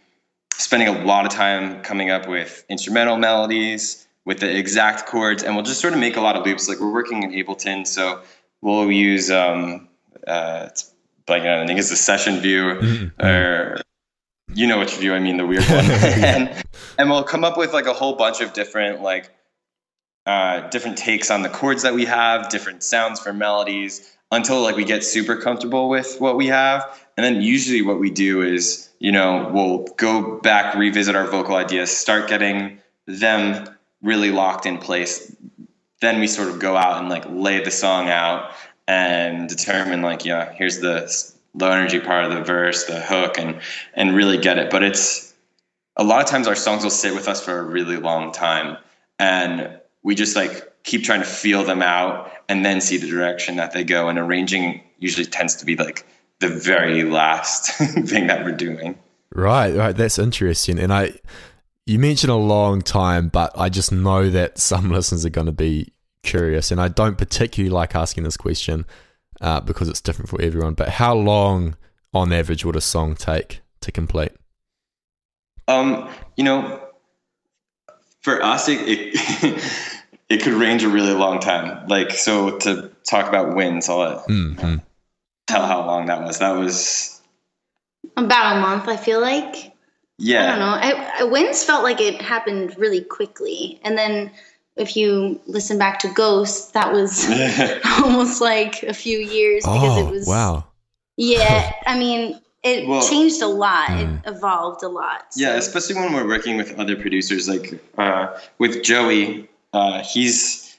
spending 0.55 0.89
a 0.89 1.05
lot 1.05 1.25
of 1.25 1.31
time 1.31 1.81
coming 1.83 2.11
up 2.11 2.27
with 2.27 2.65
instrumental 2.69 3.17
melodies 3.17 4.09
with 4.25 4.41
the 4.41 4.59
exact 4.59 5.07
chords 5.07 5.43
and 5.43 5.55
we'll 5.55 5.65
just 5.65 5.81
sort 5.81 5.93
of 5.93 6.01
make 6.01 6.17
a 6.17 6.21
lot 6.21 6.37
of 6.37 6.45
loops. 6.47 6.69
Like 6.69 6.81
we're 6.81 6.93
working 6.93 7.23
in 7.23 7.31
ableton 7.33 7.87
so 7.87 8.23
we'll 8.63 8.91
use 8.91 9.31
um 9.31 9.89
uh 10.27 10.69
it's 10.71 10.91
like 11.29 11.43
i 11.43 11.67
think 11.67 11.79
it's 11.79 11.91
the 11.91 11.97
session 11.97 12.41
view 12.41 12.63
mm-hmm. 12.81 13.25
or 13.25 13.81
you 14.55 14.67
know 14.67 14.79
which 14.79 14.97
view 14.97 15.15
i 15.15 15.21
mean 15.21 15.37
the 15.37 15.47
weird 15.47 15.65
one. 15.65 15.85
And, 16.25 16.65
and 16.99 17.11
we'll 17.11 17.25
come 17.25 17.45
up 17.45 17.59
with 17.59 17.75
like 17.75 17.87
a 17.87 17.93
whole 17.93 18.17
bunch 18.17 18.41
of 18.41 18.55
different 18.55 19.03
like 19.03 19.31
uh, 20.27 20.67
different 20.71 20.97
takes 20.97 21.31
on 21.31 21.43
the 21.43 21.51
chords 21.51 21.83
that 21.83 21.93
we 21.93 22.07
have 22.07 22.49
different 22.49 22.83
sounds 22.83 23.21
for 23.21 23.35
melodies 23.35 24.17
until 24.35 24.63
like 24.63 24.77
we 24.77 24.85
get 24.85 25.05
super 25.05 25.37
comfortable 25.37 25.89
with 25.89 26.17
what 26.19 26.37
we 26.37 26.47
have. 26.49 27.01
And 27.17 27.25
then 27.25 27.41
usually 27.41 27.83
what 27.83 28.01
we 28.01 28.11
do 28.11 28.43
is, 28.43 28.89
you 28.99 29.13
know, 29.13 29.51
we'll 29.53 29.85
go 29.97 30.41
back, 30.41 30.75
revisit 30.75 31.15
our 31.15 31.27
vocal 31.27 31.55
ideas, 31.55 31.97
start 31.97 32.29
getting 32.29 32.81
them 33.07 33.69
really 34.03 34.31
locked 34.31 34.67
in 34.67 34.79
place. 34.79 35.35
Then 36.01 36.21
we 36.21 36.27
sort 36.27 36.49
of 36.49 36.59
go 36.59 36.77
out 36.77 37.01
and 37.01 37.09
like 37.09 37.25
lay 37.29 37.63
the 37.63 37.71
song 37.71 38.09
out 38.09 38.51
and 38.89 39.49
determine 39.49 40.03
like, 40.03 40.25
yeah, 40.25 40.53
here's 40.53 40.81
the 40.81 41.11
low 41.55 41.71
energy 41.71 42.01
part 42.01 42.25
of 42.25 42.33
the 42.33 42.43
verse, 42.43 42.85
the 42.85 43.01
hook, 43.01 43.39
and 43.39 43.61
and 43.95 44.15
really 44.15 44.39
get 44.39 44.59
it. 44.59 44.71
But 44.71 44.83
it's 44.83 45.33
a 45.97 46.05
lot 46.05 46.21
of 46.21 46.29
times 46.29 46.49
our 46.49 46.57
songs 46.57 46.83
will 46.83 46.91
sit 46.91 47.15
with 47.15 47.29
us 47.29 47.43
for 47.43 47.59
a 47.59 47.63
really 47.63 47.97
long 47.97 48.33
time. 48.33 48.77
And 49.19 49.79
we 50.03 50.15
just 50.15 50.35
like 50.35 50.74
keep 50.85 51.03
trying 51.03 51.21
to 51.21 51.27
feel 51.27 51.65
them 51.65 51.83
out 51.83 52.31
and 52.49 52.65
then 52.65 52.81
see 52.81 52.97
the 52.97 53.09
direction 53.09 53.57
that 53.57 53.73
they 53.73 53.85
go. 53.85 54.09
And 54.09 54.19
arranging 54.19 54.83
usually 54.99 55.27
tends 55.27 55.57
to 55.57 55.67
be 55.67 55.77
like 55.77 56.07
the 56.41 56.49
very 56.49 57.03
last 57.03 57.73
thing 58.07 58.27
that 58.29 58.45
we're 58.45 58.53
doing. 58.53 58.99
Right, 59.35 59.75
right. 59.75 59.97
That's 59.97 60.19
interesting. 60.19 60.79
And 60.79 60.93
I, 60.93 61.15
you 61.87 61.99
mentioned 61.99 62.31
a 62.31 62.37
long 62.37 62.83
time, 62.83 63.29
but 63.29 63.51
I 63.59 63.69
just 63.69 63.91
know 63.91 64.31
that 64.31 64.59
some 64.59 64.91
listeners 64.93 65.25
are 65.25 65.31
going 65.31 65.47
to 65.47 65.53
be 65.53 65.93
curious, 66.23 66.71
and 66.71 66.81
I 66.81 66.89
don't 66.89 67.19
particularly 67.19 67.71
like 67.71 67.95
asking 67.95 68.25
this 68.25 68.37
question 68.37 68.87
uh, 69.41 69.61
because 69.61 69.89
it's 69.89 70.01
different 70.01 70.29
for 70.29 70.41
everyone. 70.41 70.75
But 70.75 70.89
how 70.89 71.15
long, 71.15 71.77
on 72.13 72.33
average, 72.33 72.65
would 72.65 72.77
a 72.77 72.81
song 72.81 73.15
take 73.15 73.61
to 73.81 73.91
complete? 73.91 74.33
Um, 75.67 76.09
you 76.37 76.45
know, 76.45 76.81
for 78.23 78.43
us, 78.43 78.69
it, 78.69 78.81
it 78.87 79.61
it 80.29 80.43
could 80.43 80.55
range 80.55 80.83
a 80.85 80.89
really 80.89 81.13
long 81.15 81.41
time. 81.41 81.87
Like 81.89 82.11
so 82.13 82.59
to 82.59 82.91
talk 83.05 83.29
about 83.29 83.55
Winds, 83.55 83.89
I'll 83.89 83.99
let 83.99 84.19
Mm-hmm. 84.29 84.77
tell 85.47 85.67
how 85.67 85.87
long 85.87 86.07
that 86.07 86.23
was. 86.25 86.39
That 86.39 86.53
was 86.53 87.21
About 88.17 88.57
a 88.57 88.61
month, 88.61 88.89
I 88.89 88.97
feel 88.97 89.21
like. 89.21 89.73
yeah. 90.19 90.45
I 90.45 90.47
don't 90.51 90.59
know. 90.61 90.67
I, 90.67 91.11
I, 91.21 91.25
Winds 91.25 91.65
felt 91.65 91.83
like 91.83 92.01
it 92.01 92.21
happened 92.23 92.75
really 92.79 93.01
quickly, 93.03 93.81
and 93.85 93.97
then 93.99 94.31
if 94.77 94.97
you 94.97 95.41
listen 95.47 95.79
back 95.79 95.99
to 96.01 96.09
Ghost, 96.09 96.73
that 96.75 96.93
was 96.93 97.29
almost 98.03 98.41
like 98.41 98.83
a 98.83 98.93
few 98.95 99.19
years 99.19 99.63
because 99.65 99.99
Oh, 99.99 100.09
it 100.09 100.11
was. 100.11 100.27
wow. 100.27 100.65
Yeah, 101.17 101.73
I 101.87 101.99
mean, 101.99 102.41
it 102.63 102.89
Well- 102.89 103.07
changed 103.09 103.41
a 103.43 103.47
lot. 103.47 103.89
Mm. 103.89 104.19
It 104.27 104.29
evolved 104.37 104.83
a 104.83 104.89
lot. 104.89 105.27
Yeah, 105.37 105.55
especially 105.57 105.97
when 105.97 106.13
we're 106.13 106.27
working 106.27 106.57
with 106.57 106.79
other 106.79 106.97
producers, 106.97 107.49
like 107.49 107.79
uh, 107.99 108.37
with 108.59 108.83
Joey. 108.83 109.49
Uh, 109.75 110.03
he's 110.05 110.77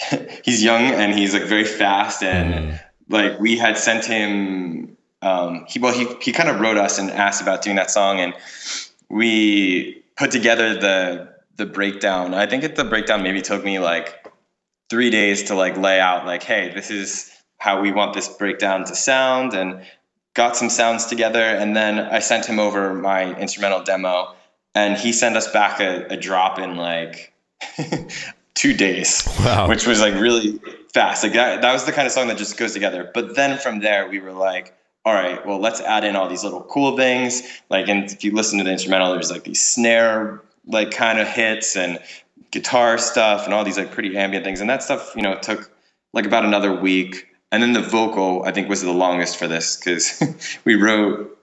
he's 0.44 0.62
young 0.62 0.82
and 0.82 1.12
he's 1.18 1.34
like 1.34 1.44
very 1.44 1.64
fast, 1.64 2.22
and 2.22 2.54
Mm. 2.54 2.80
like 3.08 3.38
we 3.40 3.56
had 3.58 3.76
sent 3.76 4.04
him. 4.04 4.96
Um, 5.22 5.64
he 5.68 5.78
well, 5.78 5.92
he 5.92 6.06
he 6.22 6.32
kind 6.32 6.48
of 6.48 6.60
wrote 6.60 6.76
us 6.76 6.98
and 6.98 7.10
asked 7.10 7.42
about 7.42 7.62
doing 7.62 7.76
that 7.76 7.90
song, 7.90 8.20
and 8.20 8.34
we 9.10 10.02
put 10.16 10.30
together 10.30 10.74
the 10.78 11.28
the 11.56 11.66
breakdown. 11.66 12.34
I 12.34 12.46
think 12.46 12.64
it, 12.64 12.76
the 12.76 12.84
breakdown 12.84 13.22
maybe 13.22 13.42
took 13.42 13.64
me 13.64 13.78
like 13.78 14.24
three 14.90 15.10
days 15.10 15.42
to 15.44 15.54
like 15.54 15.76
lay 15.76 15.98
out 16.00 16.26
like, 16.26 16.42
hey, 16.42 16.72
this 16.74 16.90
is 16.90 17.30
how 17.58 17.80
we 17.80 17.90
want 17.92 18.14
this 18.14 18.28
breakdown 18.28 18.84
to 18.84 18.94
sound, 18.94 19.54
and 19.54 19.82
got 20.34 20.56
some 20.56 20.70
sounds 20.70 21.06
together, 21.06 21.42
and 21.42 21.74
then 21.76 21.98
I 21.98 22.20
sent 22.20 22.46
him 22.46 22.58
over 22.60 22.94
my 22.94 23.34
instrumental 23.36 23.82
demo, 23.82 24.34
and 24.74 24.96
he 24.96 25.12
sent 25.12 25.36
us 25.36 25.48
back 25.52 25.80
a, 25.80 26.06
a 26.10 26.16
drop 26.16 26.58
in 26.58 26.76
like 26.76 27.32
two 28.54 28.74
days, 28.74 29.22
Wow. 29.40 29.68
which 29.68 29.86
was 29.86 30.00
like 30.00 30.14
really 30.14 30.60
fast. 30.92 31.22
Like 31.22 31.32
that, 31.34 31.62
that 31.62 31.72
was 31.72 31.84
the 31.84 31.92
kind 31.92 32.06
of 32.06 32.12
song 32.12 32.28
that 32.28 32.38
just 32.38 32.56
goes 32.56 32.72
together. 32.72 33.10
But 33.12 33.34
then 33.36 33.58
from 33.58 33.80
there, 33.80 34.08
we 34.08 34.20
were 34.20 34.32
like, 34.32 34.74
all 35.04 35.12
right, 35.12 35.44
well, 35.46 35.58
let's 35.58 35.80
add 35.80 36.04
in 36.04 36.16
all 36.16 36.28
these 36.28 36.44
little 36.44 36.62
cool 36.62 36.96
things. 36.96 37.42
Like, 37.68 37.88
and 37.88 38.04
if 38.10 38.24
you 38.24 38.32
listen 38.32 38.58
to 38.58 38.64
the 38.64 38.70
instrumental, 38.72 39.12
there's 39.12 39.30
like 39.30 39.44
these 39.44 39.60
snare 39.60 40.40
like 40.66 40.90
kind 40.90 41.18
of 41.18 41.28
hits 41.28 41.76
and 41.76 41.98
guitar 42.52 42.96
stuff 42.96 43.44
and 43.44 43.52
all 43.52 43.64
these 43.64 43.76
like 43.76 43.90
pretty 43.90 44.16
ambient 44.16 44.44
things. 44.44 44.60
And 44.60 44.70
that 44.70 44.82
stuff, 44.82 45.12
you 45.14 45.22
know, 45.22 45.36
took 45.38 45.70
like 46.14 46.24
about 46.24 46.44
another 46.44 46.72
week. 46.72 47.26
And 47.52 47.62
then 47.62 47.72
the 47.72 47.82
vocal, 47.82 48.44
I 48.44 48.52
think, 48.52 48.68
was 48.68 48.80
the 48.80 48.92
longest 48.92 49.36
for 49.36 49.46
this 49.46 49.76
because 49.76 50.58
we 50.64 50.74
wrote 50.74 51.38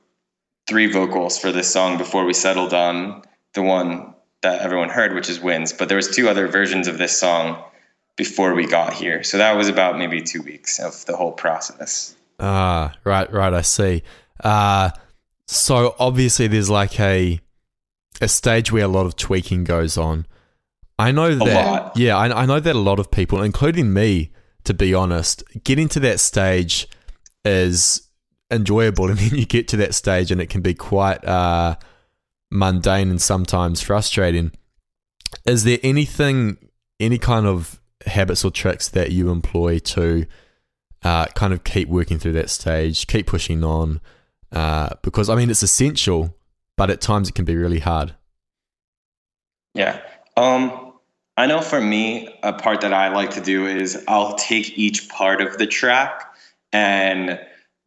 three 0.67 0.87
vocals 0.91 1.37
for 1.37 1.51
this 1.51 1.71
song 1.71 1.97
before 1.97 2.25
we 2.25 2.33
settled 2.33 2.73
on 2.73 3.21
the 3.53 3.61
one 3.61 4.13
that 4.41 4.61
everyone 4.61 4.89
heard, 4.89 5.13
which 5.13 5.29
is 5.29 5.39
Winds. 5.39 5.73
But 5.73 5.87
there 5.87 5.95
was 5.95 6.09
two 6.09 6.29
other 6.29 6.47
versions 6.47 6.87
of 6.87 6.97
this 6.97 7.17
song 7.17 7.63
before 8.15 8.53
we 8.53 8.65
got 8.65 8.93
here. 8.93 9.23
So 9.23 9.37
that 9.37 9.55
was 9.55 9.67
about 9.67 9.97
maybe 9.97 10.21
two 10.21 10.41
weeks 10.41 10.79
of 10.79 11.05
the 11.05 11.15
whole 11.15 11.31
process. 11.31 12.15
Ah, 12.39 12.93
right, 13.03 13.31
right. 13.31 13.53
I 13.53 13.61
see. 13.61 14.03
Uh, 14.43 14.89
so 15.47 15.95
obviously, 15.99 16.47
there's 16.47 16.69
like 16.69 16.99
a 16.99 17.39
a 18.21 18.27
stage 18.27 18.71
where 18.71 18.85
a 18.85 18.87
lot 18.87 19.05
of 19.05 19.15
tweaking 19.15 19.63
goes 19.63 19.97
on. 19.97 20.25
I 20.97 21.11
know 21.11 21.35
that. 21.35 21.65
lot. 21.65 21.97
Yeah, 21.97 22.17
I, 22.17 22.43
I 22.43 22.45
know 22.45 22.59
that 22.59 22.75
a 22.75 22.79
lot 22.79 22.99
of 22.99 23.09
people, 23.11 23.41
including 23.41 23.93
me, 23.93 24.31
to 24.65 24.73
be 24.73 24.93
honest, 24.93 25.43
getting 25.63 25.87
to 25.89 25.99
that 26.01 26.19
stage 26.19 26.87
is 27.43 28.07
enjoyable, 28.51 29.07
and 29.09 29.17
then 29.17 29.37
you 29.37 29.45
get 29.45 29.67
to 29.69 29.77
that 29.77 29.95
stage, 29.95 30.31
and 30.31 30.41
it 30.41 30.49
can 30.49 30.61
be 30.61 30.73
quite 30.73 31.23
uh, 31.25 31.75
mundane 32.51 33.09
and 33.09 33.21
sometimes 33.21 33.81
frustrating. 33.81 34.51
Is 35.45 35.63
there 35.63 35.79
anything, 35.81 36.57
any 36.99 37.17
kind 37.17 37.47
of 37.47 37.81
habits 38.05 38.43
or 38.43 38.51
tricks 38.51 38.89
that 38.89 39.11
you 39.11 39.29
employ 39.29 39.79
to 39.79 40.25
uh, 41.03 41.25
kind 41.27 41.53
of 41.53 41.63
keep 41.63 41.87
working 41.87 42.19
through 42.19 42.33
that 42.33 42.49
stage, 42.49 43.07
keep 43.07 43.25
pushing 43.25 43.63
on, 43.63 43.99
uh, 44.51 44.89
because 45.01 45.29
I 45.29 45.35
mean 45.35 45.49
it's 45.49 45.63
essential, 45.63 46.35
but 46.77 46.89
at 46.89 47.01
times 47.01 47.29
it 47.29 47.35
can 47.35 47.45
be 47.45 47.55
really 47.55 47.79
hard. 47.79 48.13
Yeah. 49.73 50.01
Um, 50.37 50.93
I 51.37 51.47
know 51.47 51.61
for 51.61 51.79
me, 51.79 52.37
a 52.43 52.53
part 52.53 52.81
that 52.81 52.93
I 52.93 53.07
like 53.07 53.31
to 53.31 53.41
do 53.41 53.65
is 53.65 54.03
I'll 54.07 54.35
take 54.35 54.77
each 54.77 55.09
part 55.09 55.41
of 55.41 55.57
the 55.57 55.65
track 55.65 56.33
and 56.73 57.39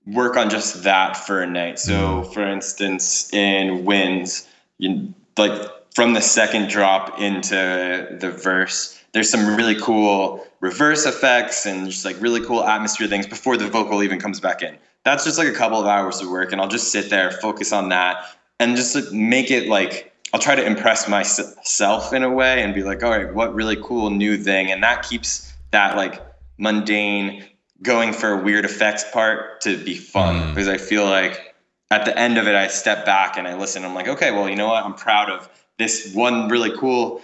work 0.07 0.37
on 0.37 0.51
just 0.51 0.83
that 0.85 1.17
for 1.17 1.41
a 1.43 1.47
night. 1.47 1.79
So, 1.79 2.25
for 2.25 2.47
instance, 2.47 3.33
in 3.33 3.85
Winds, 3.85 4.47
you, 4.79 5.15
like 5.37 5.71
from 5.95 6.13
the 6.15 6.21
second 6.21 6.69
drop 6.69 7.21
into 7.21 8.17
the 8.21 8.31
verse, 8.31 9.01
there's 9.13 9.31
some 9.31 9.57
really 9.57 9.81
cool 9.81 10.45
reverse 10.61 11.07
effects 11.07 11.67
and 11.67 11.87
just 11.87 12.05
like 12.05 12.21
really 12.21 12.41
cool 12.41 12.65
atmosphere 12.65 13.07
things 13.07 13.27
before 13.27 13.57
the 13.57 13.69
vocal 13.69 14.03
even 14.03 14.19
comes 14.19 14.41
back 14.41 14.63
in. 14.63 14.77
That's 15.05 15.25
just 15.25 15.39
like 15.39 15.49
a 15.49 15.53
couple 15.53 15.79
of 15.79 15.87
hours 15.87 16.21
of 16.21 16.31
work, 16.31 16.51
and 16.53 16.61
I'll 16.61 16.69
just 16.69 16.91
sit 16.91 17.11
there, 17.11 17.31
focus 17.31 17.73
on 17.73 17.91
that, 17.91 18.25
and 18.59 18.75
just 18.77 18.95
like, 18.95 19.13
make 19.13 19.51
it 19.51 19.69
like 19.69 20.13
I'll 20.33 20.41
try 20.41 20.57
to 20.57 20.67
impress 20.67 21.09
myself 21.09 22.13
in 22.13 22.25
a 22.25 22.31
way 22.31 22.63
and 22.63 22.75
be 22.75 22.83
like, 22.83 23.05
all 23.05 23.11
right, 23.11 23.33
what 23.33 23.55
really 23.55 23.77
cool 23.77 24.11
new 24.11 24.37
thing, 24.37 24.71
and 24.71 24.83
that 24.83 25.03
keeps 25.03 25.53
that 25.71 25.97
like 25.97 26.21
mundane 26.59 27.45
going 27.83 28.13
for 28.13 28.31
a 28.31 28.43
weird 28.43 28.65
effects 28.65 29.05
part 29.13 29.61
to 29.61 29.77
be 29.85 29.95
fun 29.97 30.37
Mm. 30.37 30.49
because 30.51 30.69
I 30.69 30.79
feel 30.79 31.05
like 31.05 31.54
at 31.91 32.05
the 32.05 32.19
end 32.19 32.39
of 32.39 32.49
it, 32.49 32.55
I 32.55 32.69
step 32.69 33.05
back 33.05 33.37
and 33.37 33.47
I 33.47 33.57
listen. 33.57 33.85
I'm 33.85 33.95
like, 33.95 34.09
okay, 34.09 34.31
well, 34.31 34.49
you 34.49 34.57
know 34.57 34.69
what? 34.69 34.85
I'm 34.85 34.95
proud 34.95 35.31
of 35.31 35.49
this 35.79 36.13
one 36.15 36.49
really 36.49 36.77
cool 36.77 37.23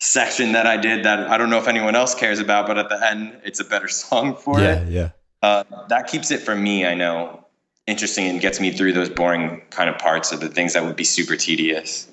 section 0.00 0.52
that 0.52 0.66
I 0.66 0.76
did 0.76 1.04
that 1.04 1.28
I 1.28 1.38
don't 1.38 1.50
know 1.50 1.58
if 1.58 1.68
anyone 1.68 1.94
else 1.94 2.14
cares 2.14 2.38
about, 2.38 2.66
but 2.66 2.78
at 2.78 2.88
the 2.88 3.04
end, 3.04 3.40
it's 3.44 3.60
a 3.60 3.64
better 3.64 3.88
song 4.02 4.36
for 4.36 4.60
yeah, 4.60 4.80
it. 4.80 4.88
yeah. 4.88 5.10
Uh, 5.42 5.64
that 5.88 6.08
keeps 6.08 6.30
it 6.30 6.40
for 6.40 6.54
me, 6.54 6.86
I 6.86 6.94
know, 6.94 7.44
interesting 7.86 8.26
and 8.26 8.40
gets 8.40 8.58
me 8.60 8.72
through 8.72 8.92
those 8.92 9.08
boring 9.08 9.62
kind 9.70 9.88
of 9.88 9.98
parts 9.98 10.32
of 10.32 10.40
the 10.40 10.48
things 10.48 10.72
that 10.72 10.84
would 10.84 10.96
be 10.96 11.04
super 11.04 11.36
tedious. 11.36 12.08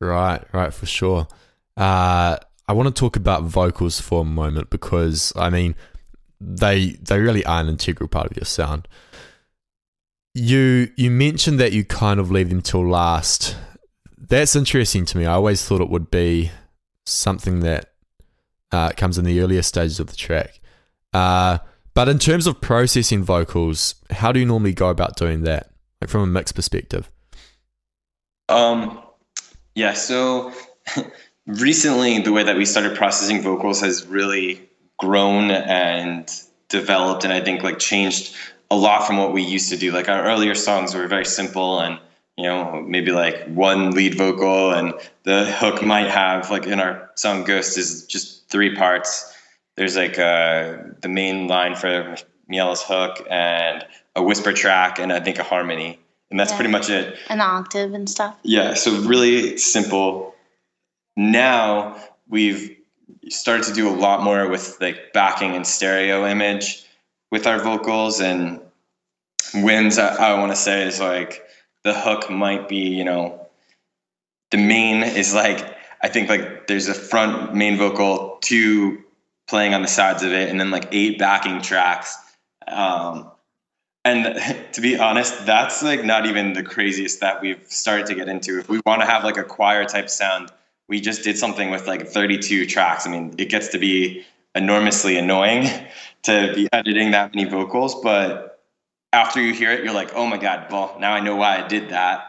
Right, 0.00 0.42
right, 0.52 0.74
for 0.74 0.86
sure. 0.86 1.28
Uh, 1.76 2.36
I 2.68 2.72
want 2.72 2.88
to 2.88 2.98
talk 2.98 3.16
about 3.16 3.44
vocals 3.44 4.00
for 4.00 4.22
a 4.22 4.24
moment 4.24 4.70
because 4.70 5.32
I 5.36 5.50
mean, 5.50 5.74
they 6.40 6.90
they 7.00 7.20
really 7.20 7.44
are 7.44 7.60
an 7.60 7.68
integral 7.68 8.08
part 8.08 8.30
of 8.30 8.36
your 8.36 8.44
sound. 8.44 8.88
You 10.36 10.92
you 10.96 11.10
mentioned 11.10 11.58
that 11.60 11.72
you 11.72 11.82
kind 11.82 12.20
of 12.20 12.30
leave 12.30 12.50
them 12.50 12.60
till 12.60 12.86
last. 12.86 13.56
That's 14.18 14.54
interesting 14.54 15.06
to 15.06 15.16
me. 15.16 15.24
I 15.24 15.32
always 15.32 15.64
thought 15.64 15.80
it 15.80 15.88
would 15.88 16.10
be 16.10 16.50
something 17.06 17.60
that 17.60 17.94
uh, 18.70 18.90
comes 18.98 19.16
in 19.16 19.24
the 19.24 19.40
earlier 19.40 19.62
stages 19.62 19.98
of 19.98 20.08
the 20.08 20.16
track. 20.16 20.60
Uh, 21.14 21.56
but 21.94 22.10
in 22.10 22.18
terms 22.18 22.46
of 22.46 22.60
processing 22.60 23.24
vocals, 23.24 23.94
how 24.10 24.30
do 24.30 24.38
you 24.38 24.44
normally 24.44 24.74
go 24.74 24.90
about 24.90 25.16
doing 25.16 25.44
that, 25.44 25.70
like 26.02 26.10
from 26.10 26.20
a 26.20 26.26
mix 26.26 26.52
perspective? 26.52 27.10
Um, 28.50 29.00
yeah, 29.74 29.94
so 29.94 30.52
recently 31.46 32.18
the 32.18 32.32
way 32.32 32.42
that 32.42 32.58
we 32.58 32.66
started 32.66 32.94
processing 32.94 33.40
vocals 33.40 33.80
has 33.80 34.06
really 34.06 34.68
grown 34.98 35.50
and 35.50 36.30
developed 36.68 37.24
and 37.24 37.32
I 37.32 37.40
think 37.40 37.62
like 37.62 37.78
changed 37.78 38.34
a 38.70 38.76
lot 38.76 39.06
from 39.06 39.16
what 39.16 39.32
we 39.32 39.42
used 39.42 39.70
to 39.70 39.76
do. 39.76 39.92
Like 39.92 40.08
our 40.08 40.24
earlier 40.24 40.54
songs 40.54 40.94
were 40.94 41.06
very 41.06 41.24
simple 41.24 41.80
and 41.80 41.98
you 42.36 42.44
know, 42.44 42.82
maybe 42.86 43.12
like 43.12 43.46
one 43.46 43.92
lead 43.92 44.14
vocal 44.14 44.70
and 44.72 44.92
the 45.22 45.46
hook 45.46 45.82
might 45.82 46.10
have 46.10 46.50
like 46.50 46.66
in 46.66 46.80
our 46.80 47.10
song 47.14 47.44
Ghost 47.44 47.78
is 47.78 48.04
just 48.06 48.46
three 48.50 48.74
parts. 48.76 49.32
There's 49.76 49.96
like 49.96 50.18
uh 50.18 50.76
the 51.00 51.08
main 51.08 51.48
line 51.48 51.76
for 51.76 52.16
Miella's 52.50 52.82
hook 52.82 53.26
and 53.30 53.84
a 54.14 54.22
whisper 54.22 54.52
track 54.52 54.98
and 54.98 55.12
I 55.12 55.20
think 55.20 55.38
a 55.38 55.42
harmony. 55.42 55.98
And 56.30 56.38
that's 56.38 56.50
Yeah. 56.50 56.56
pretty 56.56 56.70
much 56.72 56.90
it. 56.90 57.16
An 57.30 57.40
octave 57.40 57.94
and 57.94 58.08
stuff. 58.10 58.36
Yeah, 58.42 58.74
so 58.74 58.90
really 59.02 59.56
simple. 59.58 60.34
Now 61.16 61.96
we've 62.28 62.76
started 63.28 63.64
to 63.66 63.72
do 63.72 63.88
a 63.88 63.94
lot 63.96 64.22
more 64.22 64.48
with 64.48 64.76
like 64.80 65.12
backing 65.12 65.54
and 65.54 65.66
stereo 65.66 66.26
image 66.26 66.84
with 67.30 67.46
our 67.46 67.58
vocals 67.58 68.20
and 68.20 68.60
Winds. 69.54 69.98
I, 69.98 70.32
I 70.32 70.38
want 70.38 70.52
to 70.52 70.56
say 70.56 70.86
is 70.86 71.00
like 71.00 71.42
the 71.84 71.94
hook 71.94 72.30
might 72.30 72.68
be 72.68 72.88
you 72.88 73.04
know 73.04 73.46
the 74.50 74.58
main 74.58 75.02
is 75.02 75.34
like 75.34 75.76
I 76.02 76.08
think 76.08 76.28
like 76.28 76.66
there's 76.66 76.88
a 76.88 76.94
front 76.94 77.54
main 77.54 77.76
vocal, 77.76 78.38
two 78.40 79.02
playing 79.48 79.74
on 79.74 79.82
the 79.82 79.88
sides 79.88 80.22
of 80.22 80.32
it, 80.32 80.48
and 80.48 80.60
then 80.60 80.70
like 80.70 80.88
eight 80.92 81.18
backing 81.18 81.62
tracks. 81.62 82.16
Um, 82.66 83.30
and 84.04 84.40
to 84.72 84.80
be 84.80 84.98
honest, 84.98 85.46
that's 85.46 85.82
like 85.82 86.04
not 86.04 86.26
even 86.26 86.52
the 86.52 86.62
craziest 86.62 87.20
that 87.20 87.40
we've 87.40 87.64
started 87.66 88.06
to 88.06 88.14
get 88.14 88.28
into. 88.28 88.58
If 88.58 88.68
we 88.68 88.80
want 88.86 89.00
to 89.02 89.06
have 89.06 89.24
like 89.24 89.36
a 89.36 89.44
choir 89.44 89.84
type 89.84 90.10
sound, 90.10 90.50
we 90.88 91.00
just 91.00 91.24
did 91.24 91.36
something 91.36 91.70
with 91.70 91.86
like 91.86 92.06
32 92.06 92.66
tracks. 92.66 93.06
I 93.06 93.10
mean, 93.10 93.34
it 93.38 93.48
gets 93.48 93.68
to 93.68 93.78
be 93.78 94.24
enormously 94.56 95.16
annoying 95.18 95.68
to 96.22 96.52
be 96.54 96.68
editing 96.72 97.12
that 97.12 97.34
many 97.34 97.48
vocals, 97.48 97.94
but 98.02 98.60
after 99.12 99.40
you 99.40 99.54
hear 99.54 99.70
it, 99.70 99.84
you're 99.84 99.94
like, 99.94 100.12
oh 100.14 100.26
my 100.26 100.36
God, 100.36 100.66
well, 100.70 100.96
now 100.98 101.12
I 101.12 101.20
know 101.20 101.36
why 101.36 101.62
I 101.62 101.68
did 101.68 101.90
that. 101.90 102.26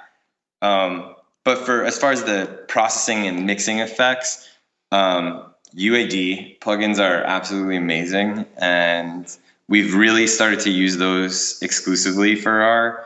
Um, 0.62 1.16
but 1.44 1.60
for 1.60 1.84
as 1.84 1.98
far 1.98 2.12
as 2.12 2.24
the 2.24 2.64
processing 2.68 3.28
and 3.28 3.46
mixing 3.46 3.80
effects, 3.80 4.48
um, 4.92 5.46
UAD 5.76 6.60
plugins 6.60 7.00
are 7.00 7.24
absolutely 7.24 7.78
amazing, 7.78 8.46
and 8.58 9.38
we've 9.68 9.96
really 9.96 10.28
started 10.28 10.60
to 10.62 10.70
use 10.70 10.98
those 10.98 11.62
exclusively 11.62 12.36
for 12.36 12.62
our 12.62 13.06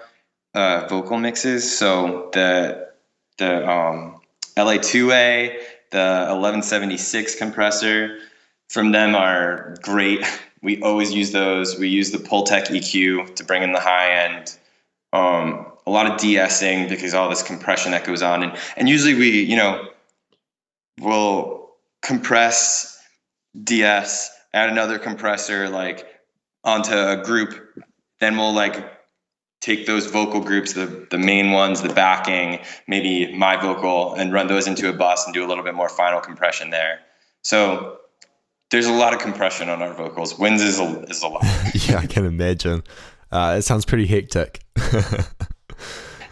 uh, 0.54 0.88
vocal 0.88 1.18
mixes. 1.18 1.78
So 1.78 2.30
the 2.34 2.90
the 3.38 3.68
um, 3.70 4.22
LA2A, 4.58 5.58
the 5.92 6.28
1176 6.30 7.36
compressor 7.36 8.20
from 8.72 8.94
them 8.94 9.16
are 9.16 9.76
great. 9.82 10.26
We 10.64 10.80
always 10.84 11.12
use 11.12 11.32
those. 11.32 11.80
We 11.80 11.88
use 11.88 12.12
the 12.12 12.20
Pultec 12.20 12.68
EQ 12.68 13.34
to 13.34 13.44
bring 13.44 13.64
in 13.64 13.72
the 13.72 13.80
high 13.80 14.12
end. 14.12 14.56
Um, 15.12 15.66
a 15.88 15.90
lot 15.90 16.06
of 16.06 16.20
de-essing 16.20 16.88
because 16.88 17.16
all 17.16 17.32
this 17.32 17.42
compression 17.42 17.94
that 17.94 18.04
goes 18.04 18.22
on, 18.22 18.44
and 18.44 18.56
and 18.78 18.88
usually 18.88 19.16
we, 19.16 19.42
you 19.42 19.56
know, 19.56 19.88
will 21.00 21.72
compress, 22.04 23.04
de-ess, 23.64 24.30
add 24.54 24.70
another 24.70 25.00
compressor 25.00 25.68
like 25.68 26.06
onto 26.64 26.94
a 26.94 27.24
group. 27.26 27.56
Then 28.20 28.38
we'll 28.38 28.54
like 28.54 28.76
take 29.62 29.88
those 29.88 30.06
vocal 30.06 30.42
groups, 30.42 30.74
the, 30.74 31.08
the 31.10 31.18
main 31.18 31.54
ones, 31.54 31.82
the 31.82 31.92
backing, 31.92 32.60
maybe 32.88 33.36
my 33.36 33.58
vocal, 33.58 34.14
and 34.14 34.32
run 34.32 34.46
those 34.46 34.68
into 34.68 34.90
a 34.90 34.94
bus 34.94 35.26
and 35.26 35.34
do 35.34 35.44
a 35.44 35.48
little 35.48 35.64
bit 35.64 35.74
more 35.74 35.90
final 35.90 36.22
compression 36.22 36.70
there. 36.70 37.00
So 37.42 37.98
there's 38.72 38.88
a 38.88 38.94
lot 38.94 39.14
of 39.14 39.20
compression 39.20 39.70
on 39.70 39.82
our 39.82 39.94
vocals. 39.94 40.38
Winds 40.40 40.62
is 40.62 40.80
a, 40.80 41.04
is 41.04 41.22
a 41.22 41.28
lot. 41.28 41.44
yeah, 41.74 41.98
I 41.98 42.06
can 42.08 42.26
imagine. 42.26 42.84
Uh, 43.32 43.56
it 43.60 43.62
sounds 43.62 43.86
pretty 43.86 44.06
hectic. 44.06 44.62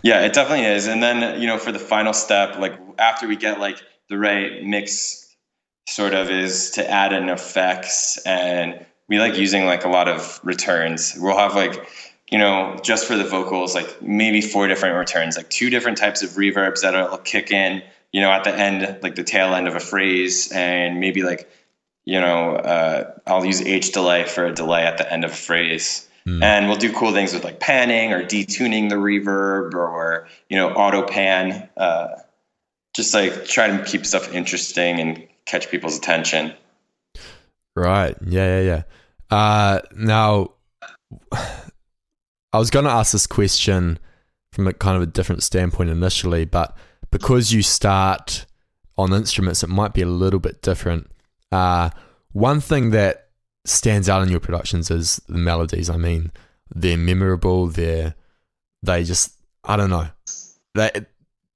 yeah, 0.04 0.26
it 0.26 0.34
definitely 0.34 0.66
is. 0.66 0.88
And 0.88 1.04
then, 1.04 1.40
you 1.40 1.48
know, 1.48 1.58
for 1.58 1.72
the 1.72 1.80
final 1.80 2.14
step, 2.14 2.58
like 2.58 2.74
after 2.98 3.28
we 3.28 3.36
get 3.36 3.60
like 3.60 3.82
the 4.10 4.18
right 4.18 4.64
mix 4.64 5.36
sort 5.88 6.14
of 6.14 6.30
is 6.30 6.72
to 6.72 6.90
add 6.90 7.14
in 7.14 7.30
effects 7.30 8.20
and 8.26 8.86
we 9.08 9.20
like 9.20 9.38
using 9.38 9.66
like 9.66 9.86
a 9.86 9.90
lot 9.90 10.08
of 10.08 10.40
returns. 10.44 11.16
We'll 11.20 11.38
have 11.38 11.56
like 11.56 11.88
you 12.32 12.38
know, 12.38 12.78
just 12.84 13.08
for 13.08 13.16
the 13.16 13.24
vocals, 13.24 13.74
like 13.74 14.02
maybe 14.02 14.42
four 14.42 14.68
different 14.68 14.96
returns, 14.96 15.36
like 15.36 15.50
two 15.50 15.70
different 15.70 15.98
types 15.98 16.22
of 16.22 16.32
reverbs 16.32 16.82
that'll 16.82 17.18
kick 17.18 17.52
in, 17.52 17.82
you 18.12 18.22
know, 18.22 18.30
at 18.30 18.44
the 18.44 18.56
end, 18.56 19.00
like 19.02 19.16
the 19.16 19.24
tail 19.24 19.56
end 19.56 19.68
of 19.68 19.76
a 19.76 19.80
phrase, 19.80 20.52
and 20.52 21.00
maybe 21.00 21.24
like, 21.24 21.50
you 22.10 22.20
know, 22.20 22.56
uh, 22.56 23.12
I'll 23.28 23.46
use 23.46 23.62
H 23.62 23.92
delay 23.92 24.26
for 24.26 24.48
a 24.48 24.52
delay 24.52 24.82
at 24.82 24.98
the 24.98 25.14
end 25.14 25.24
of 25.24 25.32
a 25.32 25.36
phrase. 25.36 26.10
Mm. 26.26 26.44
And 26.44 26.68
we'll 26.68 26.78
do 26.78 26.92
cool 26.92 27.14
things 27.14 27.36
with 27.36 27.44
like 27.44 27.60
panning 27.60 28.14
or 28.14 28.24
detuning 28.24 28.90
the 28.90 28.96
reverb 28.96 29.76
or, 29.76 30.28
you 30.50 30.58
know, 30.58 30.72
auto 30.72 31.06
pan, 31.06 31.70
uh, 31.78 32.08
just 32.96 33.14
like 33.14 33.46
try 33.46 33.68
to 33.68 33.86
keep 33.86 34.08
stuff 34.08 34.34
interesting 34.34 35.00
and 35.00 35.28
catch 35.46 35.70
people's 35.70 36.00
attention. 36.00 36.52
Right. 37.76 38.16
Yeah. 38.26 38.60
Yeah. 38.60 38.84
Yeah. 39.30 39.38
Uh, 39.38 39.82
now, 39.96 40.54
I 41.32 42.58
was 42.58 42.72
going 42.72 42.86
to 42.86 42.92
ask 42.92 43.12
this 43.12 43.28
question 43.28 44.00
from 44.52 44.66
a 44.66 44.74
kind 44.74 44.98
of 44.98 45.04
a 45.04 45.06
different 45.06 45.44
standpoint 45.44 45.92
initially, 45.92 46.46
but 46.46 46.76
because 47.12 47.54
you 47.54 47.62
start 47.62 48.48
on 48.98 49.14
instruments, 49.14 49.62
it 49.62 49.70
might 49.70 49.94
be 49.94 50.02
a 50.02 50.08
little 50.08 50.40
bit 50.40 50.64
different. 50.64 51.12
Uh, 51.52 51.90
one 52.32 52.60
thing 52.60 52.92
that 52.92 53.30
stands 53.66 54.10
out 54.10 54.24
in 54.24 54.30
your 54.30 54.40
productions 54.40 54.90
is 54.92 55.22
the 55.28 55.38
melodies. 55.38 55.90
I 55.90 55.98
mean, 55.98 56.32
they're 56.74 56.98
memorable. 56.98 57.68
They're 57.68 58.16
they 58.82 59.04
just 59.04 59.34
I 59.64 59.76
don't 59.76 59.90
know. 59.90 60.08
They 60.76 60.92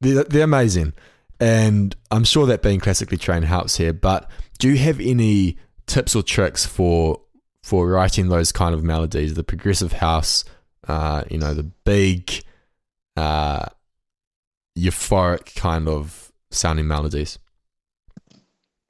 they're, 0.01 0.23
they're 0.23 0.43
amazing, 0.43 0.93
and 1.39 1.95
I'm 2.11 2.23
sure 2.23 2.45
that 2.47 2.61
being 2.61 2.79
classically 2.79 3.17
trained 3.17 3.45
helps 3.45 3.77
here. 3.77 3.93
But 3.93 4.29
do 4.59 4.69
you 4.69 4.77
have 4.77 4.99
any 4.99 5.57
tips 5.87 6.15
or 6.15 6.23
tricks 6.23 6.65
for 6.65 7.21
for 7.61 7.87
writing 7.87 8.29
those 8.29 8.51
kind 8.51 8.73
of 8.75 8.83
melodies, 8.83 9.35
the 9.35 9.43
progressive 9.43 9.93
house 9.93 10.43
uh, 10.87 11.23
you 11.29 11.37
know, 11.37 11.53
the 11.53 11.63
big, 11.63 12.43
uh, 13.15 13.65
euphoric 14.77 15.55
kind 15.55 15.87
of 15.87 16.31
sounding 16.51 16.87
melodies? 16.87 17.39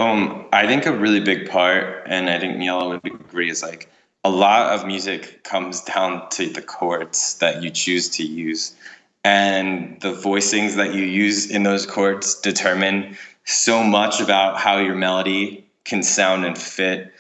Um, 0.03 0.45
I 0.51 0.67
think 0.67 0.85
a 0.85 0.91
really 0.91 1.21
big 1.21 1.49
part, 1.49 2.03
and 2.07 2.29
I 2.29 2.37
think 2.37 2.57
Miella 2.57 2.89
would 2.89 3.05
agree, 3.05 3.49
is 3.49 3.63
like 3.63 3.89
a 4.25 4.29
lot 4.29 4.73
of 4.73 4.85
music 4.85 5.45
comes 5.45 5.81
down 5.81 6.29
to 6.31 6.49
the 6.49 6.61
chords 6.61 7.37
that 7.39 7.63
you 7.63 7.69
choose 7.69 8.09
to 8.17 8.23
use. 8.23 8.75
And 9.23 10.01
the 10.01 10.11
voicings 10.11 10.75
that 10.75 10.93
you 10.93 11.03
use 11.03 11.49
in 11.49 11.63
those 11.63 11.85
chords 11.85 12.35
determine 12.41 13.17
so 13.45 13.81
much 13.81 14.19
about 14.19 14.57
how 14.57 14.79
your 14.79 14.95
melody 14.95 15.65
can 15.85 16.03
sound 16.03 16.43
and 16.43 16.57
fit. 16.57 17.13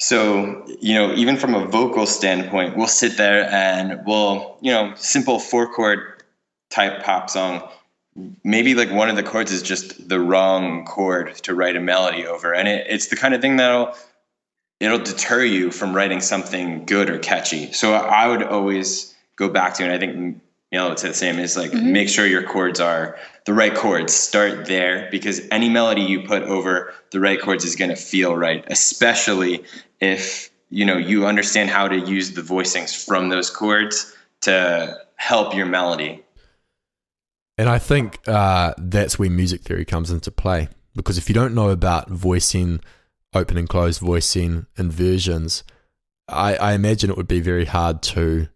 So, 0.00 0.64
you 0.80 0.94
know, 0.94 1.12
even 1.14 1.36
from 1.36 1.54
a 1.54 1.66
vocal 1.66 2.06
standpoint, 2.06 2.74
we'll 2.74 2.86
sit 2.86 3.18
there 3.18 3.50
and 3.50 4.00
we'll, 4.06 4.56
you 4.62 4.72
know, 4.72 4.94
simple 4.96 5.38
four 5.38 5.70
chord 5.70 6.22
type 6.70 7.02
pop 7.02 7.28
song. 7.28 7.68
Maybe 8.44 8.74
like 8.74 8.90
one 8.90 9.08
of 9.08 9.16
the 9.16 9.22
chords 9.22 9.52
is 9.52 9.62
just 9.62 10.08
the 10.08 10.20
wrong 10.20 10.84
chord 10.84 11.34
to 11.36 11.54
write 11.54 11.76
a 11.76 11.80
melody 11.80 12.26
over. 12.26 12.52
And 12.54 12.68
it, 12.68 12.86
it's 12.88 13.06
the 13.06 13.16
kind 13.16 13.34
of 13.34 13.40
thing 13.40 13.56
that'll 13.56 13.94
it'll 14.80 14.98
deter 14.98 15.44
you 15.44 15.70
from 15.70 15.94
writing 15.94 16.20
something 16.20 16.84
good 16.84 17.08
or 17.08 17.18
catchy. 17.18 17.72
So 17.72 17.94
I 17.94 18.26
would 18.26 18.42
always 18.42 19.14
go 19.36 19.48
back 19.48 19.74
to, 19.74 19.84
and 19.84 19.92
I 19.92 19.98
think 19.98 20.42
you 20.72 20.78
know, 20.78 20.90
it's 20.90 21.02
the 21.02 21.12
same. 21.12 21.38
Is 21.38 21.56
like 21.56 21.70
mm-hmm. 21.70 21.92
make 21.92 22.08
sure 22.08 22.26
your 22.26 22.42
chords 22.42 22.80
are 22.80 23.18
the 23.44 23.52
right 23.52 23.74
chords. 23.74 24.14
Start 24.14 24.64
there 24.66 25.08
because 25.10 25.42
any 25.50 25.68
melody 25.68 26.00
you 26.00 26.22
put 26.22 26.42
over 26.44 26.94
the 27.10 27.20
right 27.20 27.40
chords 27.40 27.64
is 27.64 27.76
going 27.76 27.90
to 27.90 27.96
feel 27.96 28.34
right, 28.34 28.64
especially 28.68 29.64
if 30.00 30.50
you 30.70 30.86
know 30.86 30.96
you 30.96 31.26
understand 31.26 31.68
how 31.68 31.88
to 31.88 31.98
use 31.98 32.32
the 32.32 32.40
voicings 32.40 33.06
from 33.06 33.28
those 33.28 33.50
chords 33.50 34.16
to 34.40 34.98
help 35.16 35.54
your 35.54 35.66
melody. 35.66 36.24
And 37.58 37.68
I 37.68 37.78
think 37.78 38.18
uh, 38.26 38.74
that's 38.78 39.18
where 39.18 39.30
music 39.30 39.62
theory 39.62 39.84
comes 39.84 40.10
into 40.10 40.30
play 40.30 40.68
because 40.94 41.18
if 41.18 41.28
you 41.28 41.34
don't 41.34 41.54
know 41.54 41.70
about 41.70 42.08
voicing, 42.10 42.80
open 43.34 43.56
and 43.56 43.68
closed 43.68 44.00
voicing, 44.00 44.66
inversions, 44.76 45.64
I, 46.28 46.56
I 46.56 46.72
imagine 46.72 47.10
it 47.10 47.16
would 47.16 47.28
be 47.28 47.40
very 47.40 47.64
hard 47.64 48.02
to 48.02 48.48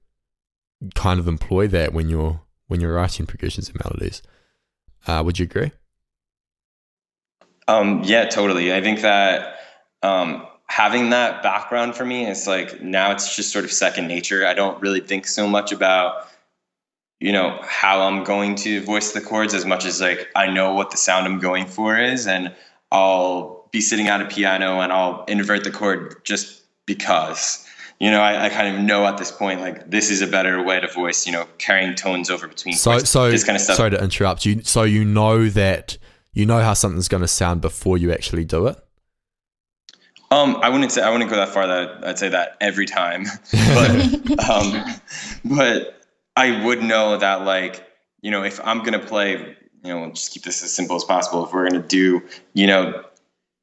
kind 0.95 1.19
of 1.19 1.29
employ 1.29 1.69
that 1.69 1.93
when 1.93 2.09
you're 2.09 2.41
when 2.69 2.81
you're 2.81 2.95
writing 2.95 3.27
progressions 3.27 3.69
and 3.69 3.79
melodies. 3.85 4.23
Uh, 5.07 5.23
would 5.25 5.39
you 5.39 5.45
agree? 5.45 5.71
Um, 7.69 8.03
yeah, 8.05 8.27
totally. 8.27 8.75
I 8.75 8.81
think 8.81 9.03
that 9.03 9.59
um, 10.03 10.47
having 10.67 11.11
that 11.11 11.43
background 11.43 11.95
for 11.95 12.05
me 12.05 12.27
is 12.27 12.47
like 12.47 12.81
now 12.83 13.13
it's 13.13 13.37
just 13.37 13.53
sort 13.53 13.65
of 13.65 13.73
second 13.73 14.09
nature. 14.09 14.47
I 14.47 14.55
don't 14.55 14.81
really 14.81 15.01
think 15.01 15.27
so 15.27 15.47
much 15.47 15.73
about 15.73 16.29
you 17.21 17.33
know 17.33 17.59
how 17.63 18.03
I'm 18.03 18.25
going 18.25 18.55
to 18.57 18.83
voice 18.83 19.13
the 19.13 19.21
chords 19.21 19.55
as 19.55 19.65
much 19.65 19.85
as 19.85 20.01
like 20.01 20.29
I 20.35 20.49
know 20.49 20.75
what 20.75 20.91
the 20.91 20.97
sound 20.97 21.27
I'm 21.27 21.39
going 21.39 21.67
for 21.67 21.99
is, 21.99 22.27
and 22.27 22.55
I'll 22.93 23.69
be 23.73 23.81
sitting 23.81 24.09
at 24.09 24.21
a 24.21 24.27
piano 24.27 24.81
and 24.81 24.93
I'll 24.93 25.25
invert 25.25 25.65
the 25.65 25.71
chord 25.71 26.25
just 26.25 26.63
because 26.87 27.67
you 27.99 28.11
know, 28.11 28.21
I, 28.21 28.47
I, 28.47 28.49
kind 28.51 28.77
of 28.77 28.83
know 28.83 29.07
at 29.07 29.17
this 29.17 29.33
point 29.33 29.61
like 29.61 29.91
this 29.91 30.11
is 30.11 30.21
a 30.21 30.27
better 30.27 30.63
way 30.63 30.79
to 30.81 30.89
voice. 30.89 31.27
You 31.27 31.33
know, 31.33 31.47
carrying 31.59 31.95
tones 31.95 32.29
over 32.29 32.47
between. 32.47 32.75
So, 32.75 32.93
chords, 32.93 33.11
so 33.11 33.31
this 33.31 33.45
kind 33.45 33.57
of 33.57 33.63
stuff. 33.63 33.77
Sorry 33.77 33.91
to 33.91 34.03
interrupt 34.03 34.45
you. 34.45 34.63
So 34.63 34.83
you 34.83 35.05
know 35.05 35.49
that 35.49 35.97
you 36.33 36.45
know 36.45 36.61
how 36.61 36.75
something's 36.75 37.09
going 37.09 37.23
to 37.23 37.29
sound 37.29 37.63
before 37.63 37.97
you 37.97 38.13
actually 38.13 38.45
do 38.45 38.67
it. 38.67 38.77
Um, 40.31 40.59
I 40.63 40.69
wouldn't 40.69 40.93
say 40.93 41.03
I 41.03 41.11
wouldn't 41.11 41.31
go 41.31 41.37
that 41.37 41.49
far. 41.49 41.67
That 41.67 42.07
I'd 42.07 42.19
say 42.19 42.29
that 42.29 42.57
every 42.61 42.85
time, 42.85 43.25
but 43.53 44.51
um, 44.51 44.85
but 45.45 46.06
I 46.37 46.65
would 46.65 46.83
know 46.83 47.17
that 47.17 47.45
like 47.45 47.85
you 48.21 48.31
know 48.31 48.45
if 48.45 48.61
I'm 48.63 48.83
gonna 48.85 48.99
play, 48.99 49.57
you 49.83 49.95
know, 49.95 50.11
just 50.11 50.33
keep 50.33 50.43
this 50.43 50.63
as 50.63 50.73
simple 50.73 50.97
as 50.97 51.05
possible. 51.05 51.47
If 51.47 51.53
we're 51.53 51.69
gonna 51.69 51.83
do, 51.83 52.23
you 52.53 52.67
know, 52.67 53.05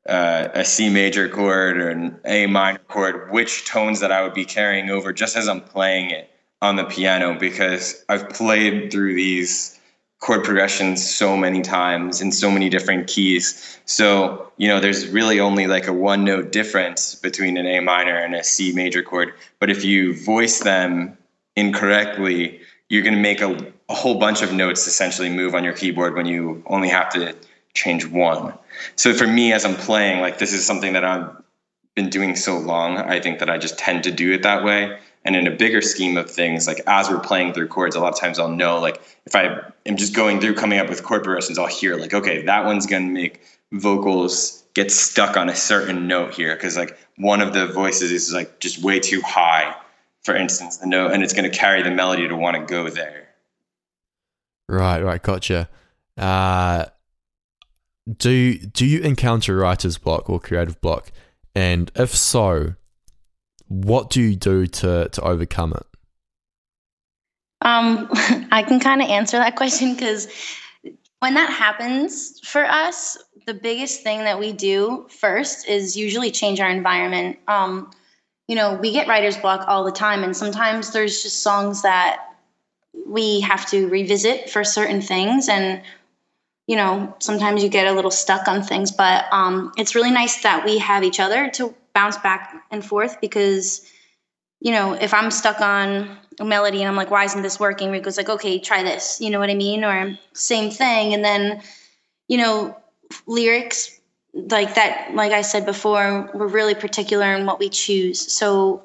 uh, 0.08 0.50
a 0.54 0.66
C 0.66 0.90
major 0.90 1.30
chord 1.30 1.78
or 1.78 1.90
an 1.90 2.20
A 2.26 2.48
minor 2.48 2.80
chord, 2.88 3.32
which 3.32 3.66
tones 3.66 4.00
that 4.02 4.12
I 4.12 4.24
would 4.24 4.34
be 4.34 4.46
carrying 4.46 4.90
over 4.90 5.14
just 5.14 5.38
as 5.38 5.48
I'm 5.48 5.62
playing 5.62 6.10
it 6.10 6.30
on 6.62 6.76
the 6.76 6.86
piano 6.86 7.38
because 7.38 8.04
I've 8.10 8.30
played 8.30 8.92
through 8.92 9.16
these 9.16 9.80
chord 10.20 10.46
progressions 10.46 11.06
so 11.06 11.36
many 11.36 11.62
times 11.62 12.22
in 12.22 12.32
so 12.32 12.50
many 12.50 12.70
different 12.70 13.08
keys. 13.08 13.78
So, 13.84 14.52
you 14.56 14.70
know, 14.70 14.80
there's 14.80 15.10
really 15.10 15.42
only 15.42 15.68
like 15.68 15.88
a 15.88 15.94
one 15.94 16.24
note 16.24 16.54
difference 16.54 17.16
between 17.16 17.58
an 17.58 17.68
A 17.68 17.82
minor 17.82 18.16
and 18.16 18.34
a 18.34 18.44
C 18.44 18.72
major 18.72 19.04
chord. 19.04 19.34
But 19.60 19.70
if 19.70 19.84
you 19.84 20.16
voice 20.24 20.60
them 20.60 21.18
incorrectly, 21.56 22.60
you're 22.90 23.04
going 23.04 23.16
to 23.16 23.20
make 23.20 23.42
a, 23.42 23.74
a 23.90 23.94
whole 23.94 24.20
bunch 24.20 24.42
of 24.42 24.54
notes 24.54 24.88
essentially 24.88 25.30
move 25.30 25.56
on 25.56 25.64
your 25.64 25.74
keyboard 25.74 26.16
when 26.16 26.26
you 26.26 26.64
only 26.68 26.90
have 26.90 27.10
to 27.10 27.36
change 27.74 28.06
one. 28.06 28.54
So 28.96 29.14
for 29.14 29.28
me, 29.28 29.54
as 29.54 29.66
I'm 29.66 29.76
playing, 29.76 30.22
like 30.22 30.38
this 30.40 30.54
is 30.54 30.66
something 30.66 30.94
that 30.94 31.04
I've 31.04 31.30
been 31.96 32.10
doing 32.10 32.36
so 32.36 32.58
long. 32.58 32.98
I 32.98 33.20
think 33.20 33.40
that 33.40 33.50
I 33.50 33.58
just 33.58 33.78
tend 33.78 34.04
to 34.04 34.12
do 34.12 34.32
it 34.34 34.44
that 34.44 34.64
way. 34.64 34.98
And 35.26 35.36
in 35.36 35.48
a 35.48 35.52
bigger 35.52 35.82
scheme 35.82 36.18
of 36.18 36.30
things, 36.30 36.68
like 36.68 36.82
as 36.86 37.10
we're 37.10 37.20
playing 37.20 37.54
through 37.54 37.70
chords, 37.70 37.96
a 37.96 38.00
lot 38.00 38.14
of 38.14 38.20
times 38.20 38.40
I'll 38.40 38.50
know, 38.50 38.80
like 38.80 39.02
if 39.26 39.36
I 39.36 39.62
am 39.86 39.96
just 39.96 40.14
going 40.14 40.42
through 40.42 40.56
coming 40.56 40.80
up 40.80 40.90
with 40.90 41.04
chord 41.04 41.24
progressions, 41.24 41.58
I'll 41.58 41.68
hear 41.68 41.96
like, 41.96 42.14
okay, 42.14 42.44
that 42.44 42.66
one's 42.66 42.86
going 42.86 43.08
to 43.08 43.14
make 43.14 43.42
vocals 43.72 44.64
get 44.74 44.92
stuck 44.92 45.38
on 45.38 45.50
a 45.50 45.56
certain 45.56 46.08
note 46.08 46.34
here 46.34 46.56
because 46.56 46.76
like 46.76 46.98
one 47.18 47.42
of 47.42 47.54
the 47.54 47.68
voices 47.68 48.12
is 48.12 48.34
like 48.34 48.60
just 48.60 48.84
way 48.84 49.00
too 49.00 49.22
high, 49.22 49.76
for 50.24 50.36
instance, 50.36 50.78
the 50.78 50.88
note, 50.88 51.12
and 51.12 51.24
it's 51.24 51.34
going 51.34 51.50
to 51.50 51.56
carry 51.56 51.82
the 51.82 51.92
melody 51.92 52.28
to 52.28 52.36
want 52.36 52.56
to 52.56 52.64
go 52.66 52.90
there. 52.90 53.28
Right, 54.70 55.02
right, 55.04 55.22
gotcha. 55.22 55.70
Uh, 56.18 56.86
do 58.18 58.58
do 58.58 58.86
you 58.86 59.02
encounter 59.02 59.56
writer's 59.56 59.98
block 59.98 60.30
or 60.30 60.40
creative 60.40 60.80
block, 60.82 61.12
and 61.56 61.92
if 61.96 62.16
so, 62.16 62.76
what 63.68 64.10
do 64.10 64.22
you 64.22 64.36
do 64.36 64.68
to 64.68 65.10
to 65.10 65.22
overcome 65.22 65.74
it? 65.74 65.86
Um, 67.62 68.10
I 68.52 68.64
can 68.64 68.80
kind 68.80 69.02
of 69.02 69.10
answer 69.10 69.38
that 69.38 69.56
question 69.56 69.94
because 69.94 70.28
when 71.20 71.34
that 71.36 71.50
happens 71.50 72.40
for 72.42 72.66
us, 72.66 73.18
the 73.46 73.54
biggest 73.54 74.04
thing 74.04 74.20
that 74.20 74.40
we 74.40 74.52
do 74.52 75.08
first 75.10 75.68
is 75.68 75.96
usually 75.96 76.32
change 76.32 76.60
our 76.60 76.70
environment. 76.70 77.40
Um, 77.48 77.92
you 78.48 78.56
know, 78.56 78.74
we 78.76 78.92
get 78.92 79.08
writer's 79.08 79.38
block 79.38 79.68
all 79.68 79.84
the 79.84 79.92
time, 79.92 80.24
and 80.24 80.36
sometimes 80.36 80.92
there's 80.92 81.24
just 81.24 81.42
songs 81.42 81.84
that 81.84 82.34
we 83.06 83.42
have 83.42 83.66
to 83.70 83.88
revisit 83.88 84.50
for 84.50 84.64
certain 84.64 85.02
things 85.02 85.50
and 85.50 85.82
you 86.68 86.76
know 86.76 87.16
sometimes 87.20 87.64
you 87.64 87.70
get 87.70 87.88
a 87.88 87.92
little 87.92 88.12
stuck 88.12 88.48
on 88.48 88.64
things 88.64 88.92
but 88.92 89.26
um, 89.32 89.72
it's 89.78 89.96
really 89.96 90.12
nice 90.12 90.42
that 90.44 90.64
we 90.64 90.78
have 90.78 91.04
each 91.04 91.20
other 91.20 91.50
to 91.50 91.74
bounce 91.94 92.18
back 92.18 92.64
and 92.72 92.86
forth 92.86 93.20
because 93.20 93.90
you 94.60 94.72
know 94.72 94.94
if 94.94 95.14
i'm 95.14 95.32
stuck 95.32 95.60
on 95.60 96.18
a 96.40 96.46
melody 96.46 96.80
and 96.80 96.88
i'm 96.88 96.96
like 96.96 97.12
why 97.12 97.24
isn't 97.24 97.42
this 97.42 97.60
working? 97.60 97.92
Rico's 97.92 98.18
like 98.18 98.30
okay 98.30 98.60
try 98.60 98.84
this 98.84 99.20
you 99.20 99.30
know 99.30 99.40
what 99.40 99.50
i 99.50 99.56
mean? 99.56 99.84
Or 99.84 100.18
same 100.34 100.72
thing 100.72 101.14
and 101.14 101.24
then 101.24 101.62
you 102.28 102.38
know 102.38 102.78
lyrics 103.28 104.00
like 104.34 104.76
that 104.76 105.12
like 105.14 105.32
i 105.32 105.42
said 105.42 105.66
before 105.66 106.30
we're 106.34 106.48
really 106.48 106.74
particular 106.76 107.34
in 107.36 107.46
what 107.46 107.60
we 107.60 107.70
choose. 107.70 108.32
So 108.32 108.84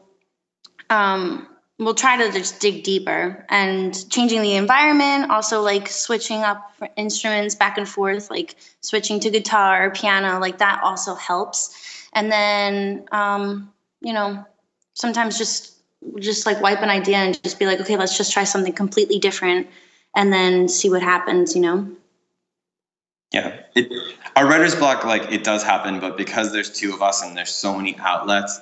um 0.90 1.48
we'll 1.78 1.94
try 1.94 2.16
to 2.16 2.32
just 2.32 2.60
dig 2.60 2.82
deeper 2.82 3.46
and 3.48 4.10
changing 4.10 4.42
the 4.42 4.56
environment 4.56 5.30
also 5.30 5.62
like 5.62 5.88
switching 5.88 6.42
up 6.42 6.72
instruments 6.96 7.54
back 7.54 7.78
and 7.78 7.88
forth 7.88 8.30
like 8.30 8.56
switching 8.80 9.20
to 9.20 9.30
guitar 9.30 9.86
or 9.86 9.90
piano 9.90 10.38
like 10.40 10.58
that 10.58 10.80
also 10.82 11.14
helps. 11.14 12.08
And 12.12 12.32
then 12.32 13.06
um, 13.12 13.72
you 14.00 14.12
know 14.12 14.44
sometimes 14.94 15.38
just 15.38 15.74
just 16.18 16.46
like 16.46 16.60
wipe 16.60 16.80
an 16.82 16.90
idea 16.90 17.16
and 17.16 17.42
just 17.42 17.58
be 17.58 17.66
like 17.66 17.80
okay 17.80 17.96
let's 17.96 18.16
just 18.16 18.32
try 18.32 18.44
something 18.44 18.72
completely 18.72 19.18
different 19.18 19.66
and 20.14 20.32
then 20.32 20.68
see 20.68 20.90
what 20.90 21.02
happens 21.02 21.54
you 21.54 21.60
know 21.62 21.88
yeah 23.32 23.60
it, 23.74 23.92
our 24.36 24.46
writer's 24.46 24.74
block 24.74 25.04
like 25.04 25.30
it 25.32 25.44
does 25.44 25.62
happen 25.62 26.00
but 26.00 26.16
because 26.16 26.52
there's 26.52 26.70
two 26.70 26.94
of 26.94 27.02
us 27.02 27.22
and 27.22 27.36
there's 27.36 27.50
so 27.50 27.74
many 27.76 27.96
outlets 27.98 28.60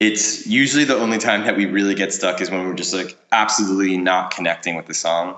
it's 0.00 0.46
usually 0.46 0.84
the 0.84 0.96
only 0.96 1.18
time 1.18 1.44
that 1.44 1.56
we 1.56 1.66
really 1.66 1.94
get 1.94 2.12
stuck 2.12 2.40
is 2.40 2.50
when 2.50 2.66
we're 2.66 2.74
just 2.74 2.94
like 2.94 3.16
absolutely 3.32 3.96
not 3.96 4.30
connecting 4.30 4.76
with 4.76 4.86
the 4.86 4.94
song. 4.94 5.36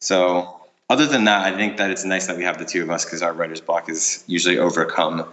So 0.00 0.60
other 0.88 1.06
than 1.06 1.24
that, 1.24 1.44
I 1.44 1.56
think 1.56 1.76
that 1.76 1.90
it's 1.90 2.04
nice 2.04 2.26
that 2.26 2.36
we 2.36 2.44
have 2.44 2.58
the 2.58 2.64
two 2.64 2.82
of 2.82 2.90
us 2.90 3.04
because 3.04 3.22
our 3.22 3.32
writer's 3.32 3.60
block 3.60 3.90
is 3.90 4.24
usually 4.26 4.58
overcome 4.58 5.26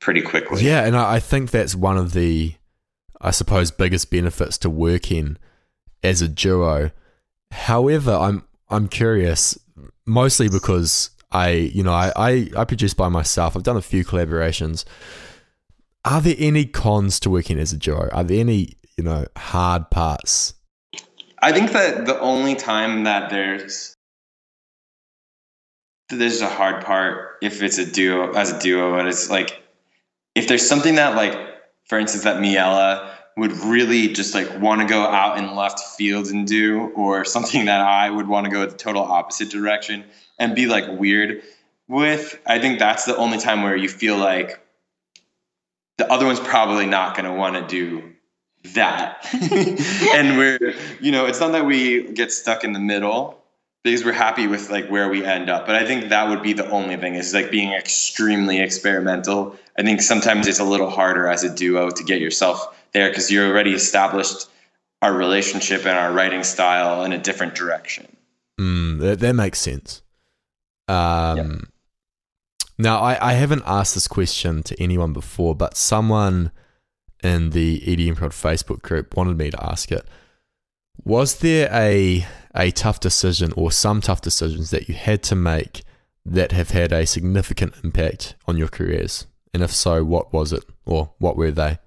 pretty 0.00 0.20
quickly. 0.20 0.62
Yeah, 0.62 0.84
and 0.84 0.96
I 0.96 1.18
think 1.18 1.50
that's 1.50 1.74
one 1.74 1.96
of 1.96 2.12
the, 2.12 2.54
I 3.20 3.30
suppose, 3.30 3.70
biggest 3.70 4.10
benefits 4.10 4.58
to 4.58 4.70
working 4.70 5.38
as 6.02 6.20
a 6.20 6.28
duo. 6.28 6.90
However, 7.52 8.12
I'm 8.12 8.44
I'm 8.68 8.88
curious, 8.88 9.58
mostly 10.04 10.50
because 10.50 11.10
I, 11.32 11.50
you 11.50 11.82
know, 11.82 11.92
I, 11.92 12.12
I, 12.16 12.50
I 12.56 12.64
produce 12.64 12.94
by 12.94 13.08
myself. 13.08 13.56
I've 13.56 13.62
done 13.62 13.76
a 13.76 13.82
few 13.82 14.04
collaborations 14.04 14.84
are 16.04 16.20
there 16.20 16.36
any 16.38 16.64
cons 16.64 17.20
to 17.20 17.30
working 17.30 17.58
as 17.58 17.72
a 17.72 17.76
duo? 17.76 18.08
Are 18.12 18.24
there 18.24 18.40
any, 18.40 18.74
you 18.96 19.04
know, 19.04 19.26
hard 19.36 19.90
parts? 19.90 20.54
I 21.40 21.52
think 21.52 21.72
that 21.72 22.06
the 22.06 22.18
only 22.20 22.54
time 22.54 23.04
that 23.04 23.30
there's 23.30 23.94
there's 26.10 26.40
a 26.40 26.48
hard 26.48 26.84
part 26.84 27.36
if 27.40 27.62
it's 27.62 27.78
a 27.78 27.86
duo 27.86 28.32
as 28.32 28.50
a 28.50 28.58
duo, 28.58 28.98
and 28.98 29.08
it's 29.08 29.30
like 29.30 29.62
if 30.34 30.48
there's 30.48 30.66
something 30.66 30.96
that 30.96 31.16
like, 31.16 31.38
for 31.84 31.98
instance, 31.98 32.24
that 32.24 32.42
Miella 32.42 33.10
would 33.36 33.52
really 33.58 34.08
just 34.08 34.34
like 34.34 34.60
want 34.60 34.80
to 34.80 34.86
go 34.86 35.02
out 35.02 35.38
in 35.38 35.54
left 35.54 35.80
field 35.96 36.26
and 36.26 36.46
do, 36.46 36.90
or 36.94 37.24
something 37.24 37.66
that 37.66 37.80
I 37.80 38.10
would 38.10 38.28
want 38.28 38.46
to 38.46 38.50
go 38.50 38.66
the 38.66 38.76
total 38.76 39.02
opposite 39.02 39.50
direction 39.50 40.04
and 40.40 40.56
be 40.56 40.66
like 40.66 40.88
weird 40.88 41.42
with. 41.86 42.40
I 42.46 42.58
think 42.58 42.80
that's 42.80 43.04
the 43.04 43.16
only 43.16 43.38
time 43.38 43.62
where 43.62 43.76
you 43.76 43.88
feel 43.88 44.16
like 44.16 44.58
the 45.98 46.10
other 46.10 46.26
one's 46.26 46.40
probably 46.40 46.86
not 46.86 47.14
going 47.14 47.26
to 47.26 47.32
want 47.32 47.54
to 47.54 47.66
do 47.66 48.14
that. 48.72 49.28
and 50.14 50.38
we're, 50.38 50.74
you 51.00 51.12
know, 51.12 51.26
it's 51.26 51.38
not 51.38 51.52
that 51.52 51.66
we 51.66 52.10
get 52.12 52.32
stuck 52.32 52.64
in 52.64 52.72
the 52.72 52.80
middle 52.80 53.40
because 53.84 54.04
we're 54.04 54.12
happy 54.12 54.46
with 54.46 54.70
like 54.70 54.88
where 54.88 55.08
we 55.08 55.24
end 55.24 55.50
up. 55.50 55.66
But 55.66 55.76
I 55.76 55.84
think 55.84 56.08
that 56.08 56.28
would 56.28 56.42
be 56.42 56.54
the 56.54 56.68
only 56.70 56.96
thing 56.96 57.14
is 57.14 57.34
like 57.34 57.50
being 57.50 57.72
extremely 57.72 58.60
experimental. 58.60 59.56
I 59.78 59.82
think 59.82 60.00
sometimes 60.00 60.46
it's 60.46 60.58
a 60.58 60.64
little 60.64 60.90
harder 60.90 61.28
as 61.28 61.44
a 61.44 61.54
duo 61.54 61.90
to 61.90 62.04
get 62.04 62.20
yourself 62.20 62.76
there 62.92 63.08
because 63.08 63.30
you're 63.30 63.46
already 63.46 63.72
established 63.72 64.48
our 65.02 65.12
relationship 65.12 65.86
and 65.86 65.98
our 65.98 66.12
writing 66.12 66.44
style 66.44 67.04
in 67.04 67.12
a 67.12 67.18
different 67.18 67.54
direction. 67.54 68.16
Mm, 68.58 69.00
that, 69.00 69.20
that 69.20 69.34
makes 69.34 69.58
sense. 69.58 70.02
Um, 70.90 71.36
yep. 71.36 71.46
Now, 72.78 73.00
I, 73.00 73.30
I 73.30 73.32
haven't 73.34 73.62
asked 73.66 73.94
this 73.94 74.08
question 74.08 74.62
to 74.64 74.82
anyone 74.82 75.12
before, 75.12 75.54
but 75.54 75.76
someone 75.76 76.50
in 77.22 77.50
the 77.50 77.80
EDM 77.80 78.16
Prod 78.16 78.32
Facebook 78.32 78.82
group 78.82 79.16
wanted 79.16 79.36
me 79.36 79.50
to 79.50 79.64
ask 79.64 79.92
it. 79.92 80.06
Was 81.04 81.38
there 81.38 81.68
a 81.72 82.26
a 82.54 82.70
tough 82.72 82.98
decision 82.98 83.52
or 83.56 83.70
some 83.70 84.00
tough 84.00 84.20
decisions 84.20 84.70
that 84.70 84.88
you 84.88 84.94
had 84.94 85.22
to 85.22 85.36
make 85.36 85.82
that 86.26 86.52
have 86.52 86.70
had 86.70 86.92
a 86.92 87.06
significant 87.06 87.74
impact 87.84 88.34
on 88.46 88.56
your 88.56 88.68
careers? 88.68 89.26
And 89.54 89.62
if 89.62 89.72
so, 89.72 90.04
what 90.04 90.32
was 90.32 90.52
it 90.52 90.64
or 90.84 91.12
what 91.18 91.36
were 91.36 91.50
they? 91.50 91.78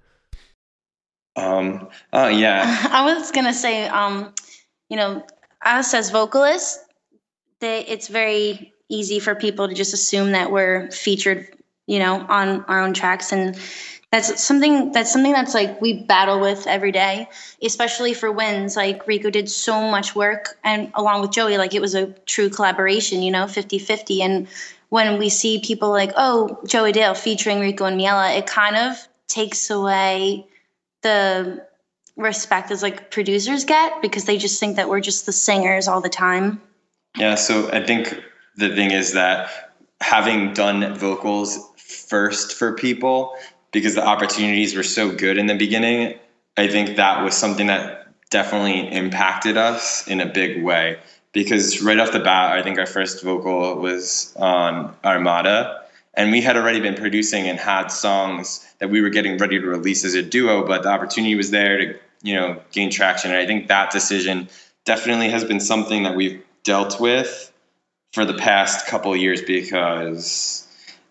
Um, 1.35 1.89
oh 2.11 2.27
yeah. 2.27 2.87
I 2.91 3.03
was 3.03 3.31
gonna 3.31 3.53
say, 3.53 3.87
um, 3.87 4.33
you 4.89 4.97
know, 4.97 5.25
us 5.63 5.93
as 5.93 6.11
vocalists, 6.11 6.79
they, 7.59 7.85
it's 7.85 8.07
very 8.07 8.72
easy 8.93 9.19
for 9.19 9.36
people 9.36 9.67
to 9.67 9.73
just 9.73 9.93
assume 9.93 10.32
that 10.32 10.51
we're 10.51 10.89
featured, 10.91 11.47
you 11.88 11.99
know, 11.99 12.25
on 12.29 12.63
our 12.65 12.82
own 12.82 12.93
tracks. 12.93 13.32
And 13.32 13.58
that's 14.13 14.43
something 14.43 14.91
that's 14.91 15.12
something 15.12 15.32
that's 15.32 15.56
like 15.56 15.82
we 15.82 16.03
battle 16.03 16.39
with 16.39 16.67
every 16.67 16.91
day 16.91 17.27
especially 17.63 18.13
for 18.13 18.32
Winds. 18.32 18.75
Like 18.75 19.08
rico 19.08 19.32
did 19.32 19.49
so 19.49 19.82
much 19.89 20.15
work 20.15 20.60
and 20.63 20.91
along 20.93 21.21
with 21.21 21.32
joey 21.32 21.58
like 21.58 21.73
it 21.73 21.82
was 21.82 21.95
a 21.95 22.08
true 22.27 22.49
collaboration 22.49 23.23
you 23.23 23.32
know 23.32 23.45
50-50 23.45 24.21
and 24.21 24.47
when 24.89 25.17
we 25.17 25.29
see 25.29 25.60
people 25.60 25.89
like 25.89 26.12
oh 26.15 26.60
joey 26.67 26.91
dale 26.91 27.15
featuring 27.15 27.60
rico 27.60 27.86
and 27.86 27.99
miella 27.99 28.38
it 28.38 28.45
kind 28.45 28.75
of 28.75 28.95
takes 29.27 29.71
away 29.71 30.45
the 31.01 31.65
respect 32.15 32.69
as 32.69 32.84
like 32.84 33.10
producers 33.10 33.65
get 33.65 33.99
because 34.03 34.25
they 34.25 34.38
just 34.38 34.60
think 34.60 34.75
that 34.75 34.88
we're 34.89 35.01
just 35.01 35.25
the 35.25 35.32
singers 35.32 35.88
all 35.88 36.01
the 36.01 36.10
time. 36.10 36.62
Yeah 37.17 37.34
so 37.34 37.67
i 37.71 37.84
think 37.84 38.23
the 38.55 38.69
thing 38.75 38.91
is 38.91 39.13
that 39.13 39.73
having 40.01 40.53
done 40.53 40.95
vocals 40.95 41.57
first 41.77 42.53
for 42.53 42.73
people 42.73 43.35
because 43.71 43.95
the 43.95 44.05
opportunities 44.05 44.75
were 44.75 44.83
so 44.83 45.13
good 45.15 45.37
in 45.37 45.47
the 45.47 45.55
beginning, 45.55 46.17
I 46.57 46.67
think 46.67 46.97
that 46.97 47.23
was 47.23 47.35
something 47.35 47.67
that 47.67 48.07
definitely 48.29 48.91
impacted 48.91 49.57
us 49.57 50.07
in 50.07 50.19
a 50.19 50.25
big 50.25 50.63
way. 50.63 50.99
Because 51.31 51.81
right 51.81 51.97
off 51.97 52.11
the 52.11 52.19
bat, 52.19 52.51
I 52.51 52.61
think 52.61 52.77
our 52.77 52.85
first 52.85 53.23
vocal 53.23 53.75
was 53.77 54.33
on 54.35 54.95
Armada, 55.03 55.81
and 56.13 56.31
we 56.31 56.41
had 56.41 56.55
already 56.55 56.79
been 56.79 56.93
producing 56.93 57.47
and 57.47 57.57
had 57.57 57.87
songs 57.87 58.63
that 58.77 58.91
we 58.91 59.01
were 59.01 59.09
getting 59.09 59.37
ready 59.37 59.59
to 59.59 59.65
release 59.65 60.05
as 60.05 60.13
a 60.13 60.21
duo, 60.21 60.67
but 60.67 60.83
the 60.83 60.89
opportunity 60.89 61.33
was 61.33 61.49
there 61.49 61.77
to, 61.79 61.99
you 62.21 62.35
know, 62.35 62.61
gain 62.71 62.91
traction. 62.91 63.31
And 63.31 63.39
I 63.39 63.47
think 63.47 63.67
that 63.69 63.89
decision 63.89 64.47
definitely 64.85 65.29
has 65.29 65.43
been 65.43 65.59
something 65.59 66.03
that 66.03 66.15
we've 66.15 66.43
dealt 66.63 66.99
with 66.99 67.51
for 68.13 68.26
the 68.26 68.36
past 68.36 68.88
couple 68.88 69.15
years 69.15 69.41
because 69.41 70.67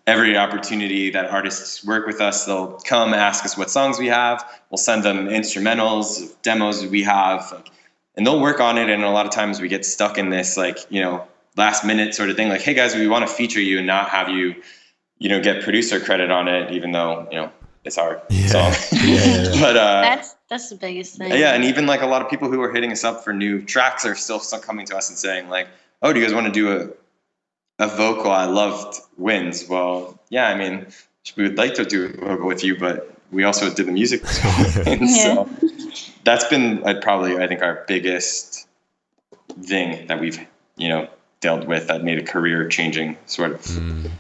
every 0.07 0.37
opportunity 0.37 1.11
that 1.11 1.27
artists 1.27 1.85
work 1.85 2.07
with 2.07 2.21
us, 2.21 2.47
they'll 2.47 2.79
come 2.85 3.13
ask 3.13 3.45
us 3.45 3.57
what 3.57 3.71
songs 3.71 3.99
we 3.99 4.07
have. 4.07 4.45
We'll 4.71 4.79
send 4.79 5.03
them 5.03 5.27
instrumentals, 5.27 6.35
demos 6.43 6.87
we 6.87 7.03
have, 7.03 7.63
and 8.17 8.27
they'll 8.27 8.41
work 8.41 8.61
on 8.61 8.79
it. 8.79 8.89
And 8.89 9.05
a 9.05 9.11
lot 9.11 9.27
of 9.27 9.33
times 9.33 9.61
we 9.61 9.69
get 9.69 9.85
stuck 9.85 10.17
in 10.17 10.31
this 10.31 10.57
like 10.57 10.79
you 10.91 11.03
know 11.03 11.27
last 11.57 11.85
minute 11.85 12.15
sort 12.15 12.31
of 12.31 12.37
thing, 12.37 12.49
like, 12.49 12.63
hey 12.63 12.75
guys, 12.75 12.95
we 12.95 13.07
want 13.09 13.27
to 13.27 13.33
feature 13.33 13.61
you 13.61 13.79
and 13.79 13.87
not 13.87 14.09
have 14.09 14.29
you, 14.29 14.55
you 15.19 15.29
know, 15.29 15.43
get 15.43 15.63
producer 15.63 16.01
credit 16.01 16.31
on 16.31 16.49
it, 16.49 16.73
even 16.73 16.93
though 16.93 17.27
you 17.31 17.37
know 17.37 17.53
it's 17.85 17.99
our 17.99 18.23
yeah. 18.31 18.47
song. 18.47 18.73
yeah, 18.93 19.25
yeah, 19.25 19.45
but 19.61 19.77
uh, 19.77 20.03
that's 20.03 20.37
that's 20.49 20.71
the 20.71 20.77
biggest 20.77 21.17
thing. 21.17 21.33
Yeah, 21.33 21.55
and 21.55 21.65
even 21.65 21.87
like 21.87 22.03
a 22.03 22.07
lot 22.07 22.23
of 22.23 22.31
people 22.31 22.49
who 22.49 22.61
are 22.63 22.73
hitting 22.73 22.93
us 22.93 23.03
up 23.03 23.25
for 23.25 23.33
new 23.33 23.61
tracks 23.61 24.07
are 24.07 24.15
still 24.15 24.41
coming 24.61 24.87
to 24.87 24.97
us 24.97 25.09
and 25.09 25.19
saying 25.19 25.49
like 25.49 25.67
oh, 26.03 26.13
do 26.13 26.21
you 26.21 26.27
guys 26.27 26.35
want 26.35 26.47
to 26.47 26.53
do 26.53 26.73
a 26.73 26.89
a 27.83 27.89
vocal 27.89 28.31
I 28.31 28.45
loved 28.45 29.01
Winds? 29.17 29.69
Well, 29.69 30.19
yeah, 30.29 30.49
I 30.49 30.55
mean, 30.55 30.87
we 31.37 31.45
would 31.45 31.57
like 31.57 31.75
to 31.75 31.85
do 31.85 32.07
a 32.07 32.25
logo 32.25 32.47
with 32.47 32.65
you, 32.65 32.79
but 32.79 33.17
we 33.31 33.45
also 33.45 33.73
did 33.73 33.87
the 33.87 33.93
music. 33.93 34.23
and 34.87 35.09
so 35.23 35.49
that's 36.25 36.45
been 36.45 36.87
uh, 36.87 37.01
probably, 37.01 37.39
I 37.39 37.49
think, 37.49 37.63
our 37.63 37.85
biggest 37.89 38.69
thing 39.63 40.07
that 40.07 40.21
we've, 40.21 40.39
you 40.77 40.89
know, 40.89 41.09
dealt 41.41 41.67
with 41.67 41.89
that 41.89 42.05
made 42.05 42.19
a 42.19 42.23
career 42.23 42.69
changing 42.69 43.17
sort 43.27 43.53
of 43.53 43.63
mm. 43.63 44.11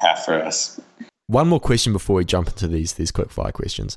path 0.00 0.24
for 0.24 0.34
us. 0.34 0.80
One 1.26 1.48
more 1.48 1.60
question 1.60 1.92
before 1.92 2.16
we 2.16 2.24
jump 2.24 2.48
into 2.48 2.66
these 2.68 2.94
these 2.94 3.10
quick 3.10 3.30
fire 3.30 3.52
questions. 3.52 3.96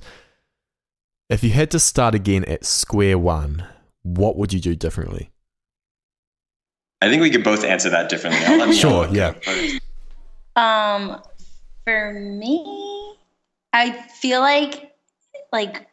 If 1.29 1.43
you 1.43 1.49
had 1.49 1.71
to 1.71 1.79
start 1.79 2.13
again 2.13 2.45
at 2.45 2.65
square 2.65 3.17
one, 3.17 3.65
what 4.03 4.37
would 4.37 4.53
you 4.53 4.59
do 4.59 4.75
differently? 4.75 5.31
I 7.01 7.09
think 7.09 7.21
we 7.21 7.29
could 7.29 7.43
both 7.43 7.63
answer 7.63 7.89
that 7.89 8.09
differently. 8.09 8.73
sure, 8.75 9.07
yeah. 9.11 9.33
Um, 10.55 11.21
for 11.83 12.13
me, 12.13 13.15
I 13.73 13.91
feel 13.91 14.41
like 14.41 14.93
like 15.51 15.87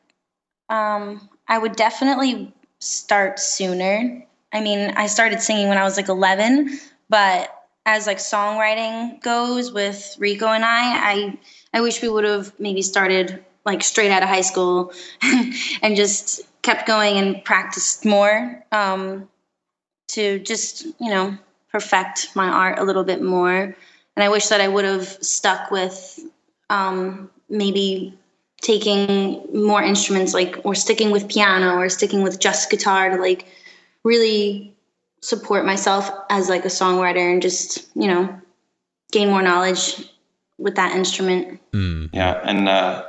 um, 0.69 1.29
I 1.49 1.59
would 1.59 1.77
definitely 1.77 2.55
start 2.79 3.39
sooner. 3.39 4.25
I 4.53 4.61
mean, 4.61 4.93
I 4.97 5.07
started 5.07 5.41
singing 5.41 5.69
when 5.69 5.79
I 5.79 5.85
was 5.85 5.97
like 5.97 6.09
11, 6.09 6.79
but 7.09 7.51
as 7.87 8.07
like 8.07 8.19
songwriting 8.19 9.21
goes 9.23 9.73
with 9.73 10.17
Rico 10.19 10.47
and 10.47 10.65
I, 10.65 11.13
I 11.13 11.39
I 11.75 11.81
wish 11.81 12.01
we 12.03 12.09
would 12.09 12.25
have 12.25 12.59
maybe 12.61 12.83
started 12.83 13.45
like 13.65 13.83
straight 13.83 14.11
out 14.11 14.23
of 14.23 14.29
high 14.29 14.43
school 14.43 14.93
and 15.83 15.97
just 15.97 16.43
kept 16.63 16.87
going 16.87 17.17
and 17.17 17.45
practiced 17.45 18.05
more 18.05 18.65
um, 18.73 19.29
to 20.13 20.39
just 20.41 20.87
you 20.99 21.11
know 21.11 21.37
perfect 21.71 22.29
my 22.35 22.49
art 22.49 22.79
a 22.79 22.85
little 22.85 23.05
bit 23.05 23.23
more. 23.23 23.77
And 24.15 24.23
I 24.23 24.29
wish 24.29 24.49
that 24.49 24.61
I 24.61 24.69
would 24.69 24.85
have 24.85 25.07
stuck 25.07 25.71
with 25.71 26.21
um, 26.69 27.31
maybe 27.49 28.19
taking 28.61 29.43
more 29.53 29.83
instruments 29.83 30.33
like 30.33 30.61
or 30.65 30.75
sticking 30.75 31.11
with 31.11 31.29
piano 31.29 31.75
or 31.77 31.89
sticking 31.89 32.23
with 32.23 32.39
just 32.39 32.71
guitar 32.71 33.11
to 33.11 33.17
like 33.17 33.47
really 34.05 34.73
support 35.21 35.65
myself 35.65 36.11
as 36.31 36.49
like 36.49 36.65
a 36.65 36.69
songwriter 36.69 37.33
and 37.33 37.43
just 37.43 37.89
you 37.95 38.07
know 38.07 38.41
gain 39.11 39.29
more 39.29 39.43
knowledge 39.43 40.09
with 40.59 40.77
that 40.77 40.95
instrument 40.95 41.61
mm. 41.73 42.09
yeah 42.13 42.41
and 42.45 42.69
uh, 42.69 43.05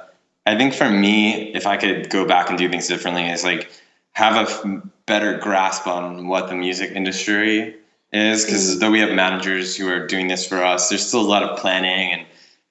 i 0.47 0.57
think 0.57 0.73
for 0.73 0.89
me 0.89 1.53
if 1.53 1.67
i 1.67 1.77
could 1.77 2.09
go 2.09 2.25
back 2.25 2.49
and 2.49 2.57
do 2.57 2.67
things 2.67 2.87
differently 2.87 3.27
is 3.27 3.43
like 3.43 3.69
have 4.13 4.65
a 4.65 4.81
better 5.05 5.37
grasp 5.37 5.87
on 5.87 6.27
what 6.27 6.47
the 6.47 6.55
music 6.55 6.91
industry 6.91 7.75
is 8.11 8.45
because 8.45 8.79
though 8.79 8.91
we 8.91 8.99
have 8.99 9.11
managers 9.11 9.75
who 9.75 9.87
are 9.89 10.07
doing 10.07 10.27
this 10.27 10.47
for 10.47 10.63
us 10.63 10.89
there's 10.89 11.05
still 11.05 11.21
a 11.21 11.27
lot 11.27 11.43
of 11.43 11.57
planning 11.59 12.13
and 12.13 12.25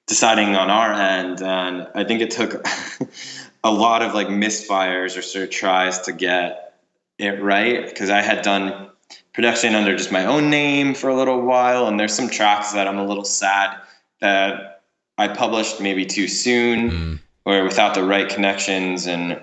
deciding 0.07 0.55
on 0.55 0.69
our 0.69 0.93
end 0.93 1.41
and 1.41 1.87
i 1.95 2.03
think 2.03 2.21
it 2.21 2.31
took 2.31 2.65
a 3.63 3.71
lot 3.71 4.01
of 4.01 4.13
like 4.13 4.27
misfires 4.27 5.17
or 5.17 5.21
sort 5.21 5.43
of 5.43 5.49
tries 5.49 5.99
to 5.99 6.13
get 6.13 6.75
it 7.19 7.41
right 7.41 7.87
because 7.87 8.09
i 8.09 8.21
had 8.21 8.41
done 8.41 8.89
production 9.33 9.73
under 9.75 9.95
just 9.97 10.11
my 10.11 10.25
own 10.25 10.49
name 10.49 10.93
for 10.93 11.09
a 11.09 11.15
little 11.15 11.41
while, 11.41 11.87
and 11.87 11.99
there's 11.99 12.13
some 12.13 12.29
tracks 12.29 12.71
that 12.73 12.87
I'm 12.87 12.99
a 12.99 13.05
little 13.05 13.25
sad 13.25 13.77
that 14.21 14.83
I 15.17 15.27
published 15.27 15.81
maybe 15.81 16.05
too 16.05 16.27
soon 16.27 16.91
mm. 16.91 17.19
or 17.45 17.63
without 17.63 17.95
the 17.95 18.03
right 18.03 18.29
connections. 18.29 19.07
And 19.07 19.41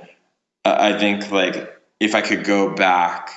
I 0.65 0.99
think 0.99 1.31
like 1.31 1.80
if 2.01 2.15
I 2.15 2.23
could 2.23 2.45
go 2.45 2.75
back, 2.75 3.31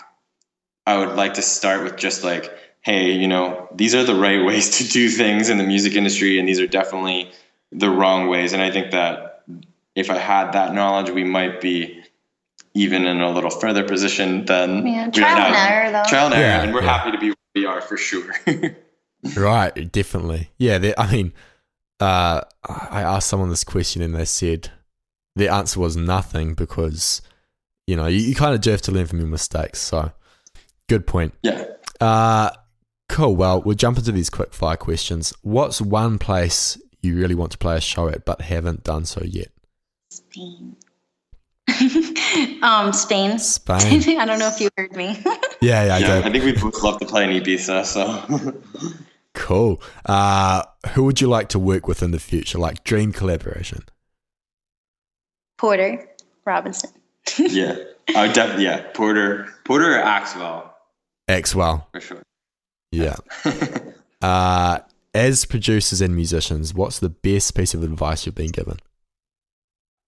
I 0.87 0.97
would 0.97 1.15
like 1.15 1.35
to 1.35 1.41
start 1.41 1.83
with 1.83 1.97
just 1.97 2.23
like, 2.23 2.51
hey, 2.81 3.11
you 3.11 3.27
know, 3.27 3.67
these 3.75 3.93
are 3.93 4.03
the 4.03 4.15
right 4.15 4.43
ways 4.45 4.77
to 4.77 4.87
do 4.87 5.09
things 5.09 5.49
in 5.49 5.57
the 5.57 5.63
music 5.63 5.95
industry, 5.95 6.39
and 6.39 6.47
these 6.47 6.59
are 6.59 6.67
definitely 6.67 7.31
the 7.71 7.89
wrong 7.89 8.27
ways. 8.27 8.53
And 8.53 8.61
I 8.61 8.71
think 8.71 8.91
that 8.91 9.43
if 9.95 10.09
I 10.09 10.17
had 10.17 10.53
that 10.53 10.73
knowledge, 10.73 11.11
we 11.11 11.23
might 11.23 11.61
be 11.61 12.03
even 12.73 13.05
in 13.05 13.21
a 13.21 13.31
little 13.31 13.51
further 13.51 13.83
position 13.83 14.45
than 14.45 14.87
yeah, 14.87 15.09
trial 15.11 15.37
and 15.37 15.55
error 15.55 15.91
though. 15.91 16.09
Trial 16.09 16.25
and 16.25 16.35
error, 16.35 16.43
yeah, 16.43 16.63
and 16.63 16.73
we're 16.73 16.83
yeah. 16.83 16.97
happy 16.97 17.11
to 17.11 17.17
be 17.19 17.27
where 17.27 17.35
we 17.55 17.65
are 17.65 17.81
for 17.81 17.97
sure. 17.97 18.33
right, 19.35 19.91
definitely. 19.91 20.49
Yeah, 20.57 20.93
I 20.97 21.11
mean, 21.11 21.33
uh, 21.99 22.41
I 22.67 23.01
asked 23.01 23.29
someone 23.29 23.49
this 23.49 23.63
question 23.63 24.01
and 24.01 24.15
they 24.15 24.25
said 24.25 24.71
the 25.35 25.49
answer 25.49 25.79
was 25.79 25.95
nothing 25.95 26.55
because 26.55 27.21
you 27.87 27.95
know 27.95 28.07
you, 28.07 28.19
you 28.19 28.35
kind 28.35 28.53
of 28.53 28.61
do 28.61 28.71
have 28.71 28.81
to 28.83 28.91
learn 28.91 29.07
from 29.07 29.19
your 29.19 29.27
mistakes. 29.27 29.79
So, 29.79 30.11
good 30.87 31.05
point. 31.07 31.33
Yeah. 31.41 31.65
Uh, 31.99 32.51
cool. 33.09 33.35
Well, 33.35 33.61
we'll 33.61 33.75
jump 33.75 33.97
into 33.97 34.11
these 34.11 34.29
quick 34.29 34.53
fire 34.53 34.77
questions. 34.77 35.33
What's 35.41 35.81
one 35.81 36.19
place 36.19 36.77
you 37.01 37.15
really 37.15 37.35
want 37.35 37.51
to 37.51 37.57
play 37.57 37.77
a 37.77 37.81
show 37.81 38.07
at 38.07 38.25
but 38.25 38.41
haven't 38.41 38.83
done 38.83 39.05
so 39.05 39.23
yet? 39.23 39.49
Spain. 40.09 40.75
um, 42.61 42.93
Spain. 42.93 43.39
Spain. 43.39 44.19
I 44.19 44.25
don't 44.25 44.39
know 44.39 44.47
if 44.47 44.59
you 44.59 44.69
heard 44.77 44.95
me. 44.95 45.17
yeah, 45.61 45.85
yeah, 45.85 45.95
I, 45.95 45.97
yeah, 45.99 46.21
I 46.25 46.31
think 46.31 46.43
we 46.43 46.53
both 46.53 46.81
love 46.83 46.99
to 46.99 47.05
play 47.05 47.23
in 47.23 47.43
Ibiza. 47.43 47.85
So 47.85 48.61
cool. 49.33 49.81
Uh, 50.05 50.63
who 50.89 51.03
would 51.03 51.21
you 51.21 51.27
like 51.27 51.49
to 51.49 51.59
work 51.59 51.87
with 51.87 52.03
in 52.03 52.11
the 52.11 52.19
future? 52.19 52.57
Like 52.57 52.83
dream 52.83 53.11
collaboration. 53.11 53.83
Porter 55.57 56.09
Robinson. 56.45 56.89
yeah, 57.37 57.75
Oh, 58.09 58.31
definitely 58.31 58.65
yeah. 58.65 58.81
Porter, 58.93 59.47
Porter 59.63 59.97
or 59.97 60.03
Axwell. 60.03 60.69
Axwell 61.29 61.85
for 61.91 62.01
sure. 62.01 62.21
Yeah. 62.91 63.15
uh, 64.21 64.79
as 65.13 65.45
producers 65.45 66.01
and 66.01 66.15
musicians, 66.15 66.73
what's 66.73 66.99
the 66.99 67.09
best 67.09 67.55
piece 67.55 67.73
of 67.73 67.83
advice 67.83 68.25
you've 68.25 68.35
been 68.35 68.51
given? 68.51 68.77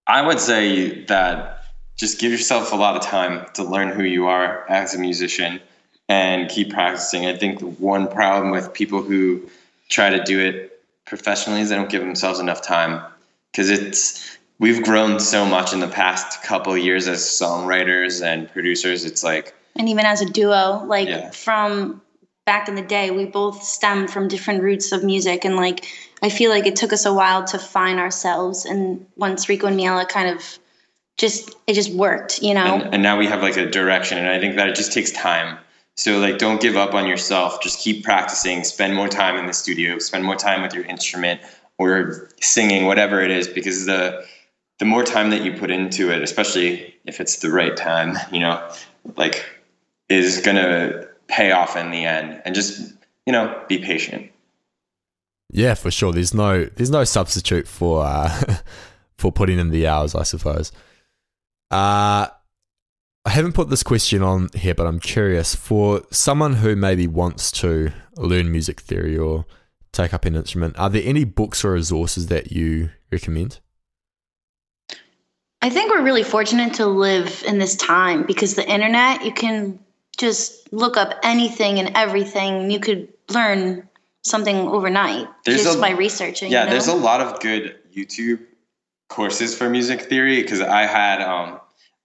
I 0.06 0.22
would 0.22 0.38
say 0.38 1.04
that 1.04 1.64
just 1.96 2.20
give 2.20 2.30
yourself 2.30 2.72
a 2.72 2.76
lot 2.76 2.96
of 2.96 3.02
time 3.02 3.46
to 3.54 3.64
learn 3.64 3.88
who 3.88 4.04
you 4.04 4.26
are 4.26 4.68
as 4.68 4.94
a 4.94 4.98
musician 4.98 5.60
and 6.08 6.48
keep 6.48 6.70
practicing. 6.70 7.26
I 7.26 7.36
think 7.36 7.58
the 7.58 7.66
one 7.66 8.08
problem 8.08 8.50
with 8.50 8.72
people 8.72 9.02
who 9.02 9.48
try 9.88 10.10
to 10.10 10.22
do 10.22 10.38
it 10.38 10.80
professionally 11.06 11.62
is 11.62 11.70
they 11.70 11.76
don't 11.76 11.90
give 11.90 12.02
themselves 12.02 12.38
enough 12.38 12.62
time 12.62 13.02
because 13.50 13.70
it's 13.70 14.35
we've 14.58 14.82
grown 14.82 15.20
so 15.20 15.44
much 15.44 15.72
in 15.72 15.80
the 15.80 15.88
past 15.88 16.42
couple 16.42 16.76
years 16.76 17.08
as 17.08 17.20
songwriters 17.20 18.24
and 18.24 18.50
producers. 18.52 19.04
It's 19.04 19.22
like 19.24 19.54
and 19.76 19.88
even 19.88 20.06
as 20.06 20.22
a 20.22 20.26
duo, 20.26 20.84
like 20.86 21.08
yeah. 21.08 21.30
from 21.30 22.00
back 22.46 22.68
in 22.68 22.74
the 22.74 22.82
day, 22.82 23.10
we 23.10 23.26
both 23.26 23.62
stem 23.62 24.08
from 24.08 24.28
different 24.28 24.62
roots 24.62 24.92
of 24.92 25.04
music 25.04 25.44
and 25.44 25.56
like 25.56 25.86
I 26.22 26.30
feel 26.30 26.50
like 26.50 26.66
it 26.66 26.76
took 26.76 26.92
us 26.92 27.04
a 27.04 27.12
while 27.12 27.44
to 27.44 27.58
find 27.58 27.98
ourselves, 27.98 28.64
and 28.64 29.06
once 29.16 29.48
Rico 29.48 29.66
and 29.66 29.78
Miella 29.78 30.08
kind 30.08 30.28
of 30.28 30.58
just 31.18 31.54
it 31.66 31.74
just 31.74 31.92
worked, 31.92 32.42
you 32.42 32.54
know. 32.54 32.76
And, 32.76 32.94
and 32.94 33.02
now 33.02 33.18
we 33.18 33.26
have 33.26 33.42
like 33.42 33.56
a 33.56 33.70
direction, 33.70 34.18
and 34.18 34.28
I 34.28 34.40
think 34.40 34.56
that 34.56 34.68
it 34.68 34.76
just 34.76 34.92
takes 34.92 35.10
time. 35.12 35.58
So 35.96 36.18
like, 36.18 36.38
don't 36.38 36.60
give 36.60 36.76
up 36.76 36.94
on 36.94 37.06
yourself. 37.06 37.62
Just 37.62 37.80
keep 37.80 38.04
practicing. 38.04 38.64
Spend 38.64 38.94
more 38.94 39.08
time 39.08 39.36
in 39.36 39.46
the 39.46 39.52
studio. 39.52 39.98
Spend 39.98 40.24
more 40.24 40.36
time 40.36 40.62
with 40.62 40.74
your 40.74 40.84
instrument 40.84 41.40
or 41.78 42.28
singing, 42.40 42.86
whatever 42.86 43.20
it 43.20 43.30
is, 43.30 43.48
because 43.48 43.86
the 43.86 44.24
the 44.78 44.84
more 44.84 45.02
time 45.02 45.30
that 45.30 45.42
you 45.42 45.52
put 45.52 45.70
into 45.70 46.10
it, 46.10 46.22
especially 46.22 46.94
if 47.06 47.20
it's 47.20 47.36
the 47.36 47.50
right 47.50 47.76
time, 47.76 48.16
you 48.30 48.40
know, 48.40 48.68
like 49.16 49.44
is 50.08 50.40
gonna 50.40 51.06
pay 51.28 51.50
off 51.52 51.76
in 51.76 51.90
the 51.90 52.04
end. 52.04 52.42
And 52.44 52.54
just 52.54 52.94
you 53.26 53.32
know, 53.32 53.60
be 53.68 53.78
patient. 53.78 54.30
Yeah, 55.50 55.74
for 55.74 55.90
sure. 55.90 56.12
There's 56.12 56.34
no 56.34 56.64
there's 56.64 56.90
no 56.90 57.04
substitute 57.04 57.68
for 57.68 58.04
uh, 58.04 58.56
for 59.16 59.32
putting 59.32 59.58
in 59.58 59.70
the 59.70 59.86
hours, 59.86 60.14
I 60.14 60.22
suppose. 60.22 60.72
Uh, 61.70 62.28
I 63.24 63.30
haven't 63.30 63.54
put 63.54 63.70
this 63.70 63.82
question 63.82 64.22
on 64.22 64.48
here, 64.54 64.74
but 64.74 64.86
I'm 64.86 65.00
curious 65.00 65.54
for 65.54 66.02
someone 66.12 66.54
who 66.54 66.76
maybe 66.76 67.08
wants 67.08 67.50
to 67.52 67.90
learn 68.16 68.52
music 68.52 68.80
theory 68.80 69.18
or 69.18 69.46
take 69.92 70.14
up 70.14 70.24
an 70.24 70.36
instrument. 70.36 70.78
Are 70.78 70.88
there 70.88 71.02
any 71.04 71.24
books 71.24 71.64
or 71.64 71.72
resources 71.72 72.28
that 72.28 72.52
you 72.52 72.90
recommend? 73.10 73.58
I 75.66 75.68
think 75.68 75.90
we're 75.90 76.04
really 76.04 76.22
fortunate 76.22 76.74
to 76.74 76.86
live 76.86 77.42
in 77.44 77.58
this 77.58 77.74
time 77.74 78.22
because 78.22 78.54
the 78.54 78.64
internet, 78.64 79.24
you 79.24 79.32
can 79.32 79.80
just 80.16 80.72
look 80.72 80.96
up 80.96 81.14
anything 81.24 81.80
and 81.80 81.90
everything. 81.96 82.70
You 82.70 82.78
could 82.78 83.12
learn 83.30 83.88
something 84.22 84.68
overnight 84.68 85.26
there's 85.44 85.64
just 85.64 85.78
a, 85.78 85.80
by 85.80 85.90
researching. 85.90 86.52
Yeah, 86.52 86.60
you 86.60 86.66
know? 86.66 86.70
there's 86.70 86.86
a 86.86 86.94
lot 86.94 87.20
of 87.20 87.40
good 87.40 87.74
YouTube 87.92 88.46
courses 89.08 89.58
for 89.58 89.68
music 89.68 90.02
theory 90.02 90.40
because 90.40 90.60
I 90.60 90.82
had 90.82 91.20
um, 91.20 91.58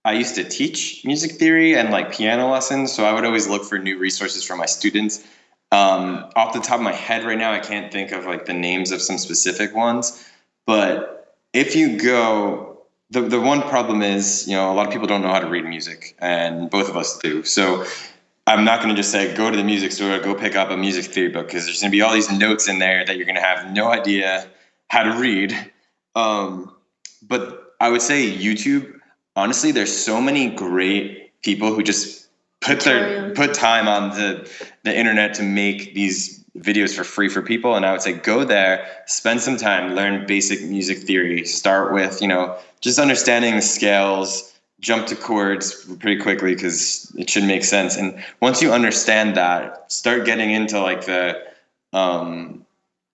I 0.03 0.13
used 0.13 0.33
to 0.35 0.43
teach 0.43 1.05
music 1.05 1.33
theory 1.33 1.77
and 1.77 1.91
like 1.91 2.11
piano 2.11 2.49
lessons, 2.49 2.91
so 2.91 3.05
I 3.05 3.13
would 3.13 3.25
always 3.25 3.47
look 3.47 3.63
for 3.63 3.77
new 3.77 3.99
resources 3.99 4.43
for 4.43 4.55
my 4.55 4.65
students. 4.65 5.23
Um, 5.71 6.31
off 6.35 6.53
the 6.53 6.61
top 6.61 6.77
of 6.77 6.81
my 6.81 6.93
head 6.93 7.25
right 7.25 7.37
now, 7.37 7.51
I 7.51 7.59
can't 7.59 7.91
think 7.91 8.11
of 8.11 8.25
like 8.25 8.47
the 8.47 8.55
names 8.55 8.91
of 8.91 9.03
some 9.03 9.19
specific 9.19 9.75
ones, 9.75 10.27
but 10.65 11.37
if 11.53 11.75
you 11.75 11.99
go 12.01 12.70
the, 13.11 13.21
the 13.21 13.39
one 13.39 13.61
problem 13.61 14.01
is, 14.01 14.47
you 14.47 14.55
know, 14.55 14.71
a 14.71 14.73
lot 14.73 14.87
of 14.87 14.93
people 14.93 15.05
don't 15.05 15.21
know 15.21 15.27
how 15.27 15.39
to 15.39 15.49
read 15.49 15.65
music, 15.65 16.15
and 16.19 16.69
both 16.69 16.89
of 16.89 16.95
us 16.95 17.19
do. 17.19 17.43
So 17.43 17.85
I'm 18.47 18.63
not 18.63 18.81
going 18.81 18.89
to 18.89 18.95
just 18.95 19.11
say 19.11 19.35
go 19.35 19.51
to 19.51 19.57
the 19.57 19.63
music 19.63 19.91
store, 19.91 20.17
go 20.19 20.33
pick 20.33 20.55
up 20.55 20.71
a 20.71 20.77
music 20.77 21.05
theory 21.05 21.29
book 21.29 21.47
because 21.47 21.65
there's 21.65 21.81
going 21.81 21.91
to 21.91 21.95
be 21.95 22.01
all 22.01 22.13
these 22.13 22.31
notes 22.31 22.69
in 22.69 22.79
there 22.79 23.05
that 23.05 23.17
you're 23.17 23.25
going 23.25 23.35
to 23.35 23.41
have 23.41 23.71
no 23.73 23.91
idea 23.91 24.47
how 24.87 25.03
to 25.03 25.19
read. 25.19 25.53
Um, 26.15 26.73
but 27.21 27.75
I 27.81 27.89
would 27.89 28.01
say 28.01 28.31
YouTube. 28.31 28.97
Honestly, 29.35 29.71
there's 29.71 29.95
so 29.95 30.21
many 30.21 30.49
great 30.49 31.41
people 31.41 31.73
who 31.73 31.83
just 31.83 32.27
put 32.61 32.81
their 32.81 33.33
put 33.33 33.53
time 33.53 33.87
on 33.87 34.11
the 34.11 34.49
the 34.83 34.97
internet 34.97 35.33
to 35.35 35.43
make 35.43 35.93
these 35.93 36.40
videos 36.57 36.95
for 36.95 37.03
free 37.03 37.29
for 37.29 37.41
people. 37.41 37.75
And 37.75 37.85
I 37.85 37.91
would 37.91 38.01
say 38.01 38.13
go 38.13 38.43
there, 38.43 38.87
spend 39.05 39.41
some 39.41 39.57
time, 39.57 39.95
learn 39.95 40.25
basic 40.25 40.61
music 40.63 40.99
theory. 40.99 41.45
Start 41.45 41.93
with 41.93 42.21
you 42.21 42.27
know 42.27 42.57
just 42.81 42.99
understanding 42.99 43.55
the 43.55 43.61
scales. 43.61 44.47
Jump 44.79 45.05
to 45.07 45.15
chords 45.15 45.85
pretty 45.99 46.19
quickly 46.19 46.55
because 46.55 47.13
it 47.15 47.29
should 47.29 47.43
make 47.43 47.63
sense. 47.63 47.95
And 47.95 48.23
once 48.41 48.63
you 48.63 48.73
understand 48.73 49.37
that, 49.37 49.91
start 49.91 50.25
getting 50.25 50.49
into 50.49 50.81
like 50.81 51.05
the 51.05 51.39
um, 51.93 52.65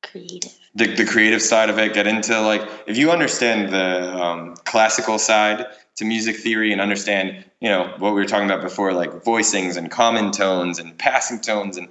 Creative. 0.03 0.57
the, 0.75 0.95
the 0.95 1.05
creative 1.05 1.41
side 1.41 1.69
of 1.69 1.77
it 1.79 1.93
get 1.93 2.07
into 2.07 2.39
like 2.39 2.61
if 2.85 2.97
you 2.97 3.11
understand 3.11 3.73
the 3.73 4.15
um, 4.15 4.55
classical 4.63 5.19
side 5.19 5.65
to 5.95 6.05
music 6.05 6.37
theory 6.37 6.71
and 6.71 6.79
understand 6.79 7.43
you 7.59 7.69
know 7.69 7.93
what 7.97 8.13
we 8.13 8.21
were 8.21 8.25
talking 8.25 8.45
about 8.45 8.61
before 8.61 8.93
like 8.93 9.11
voicings 9.23 9.75
and 9.75 9.91
common 9.91 10.31
tones 10.31 10.79
and 10.79 10.97
passing 10.97 11.41
tones 11.41 11.77
and 11.77 11.89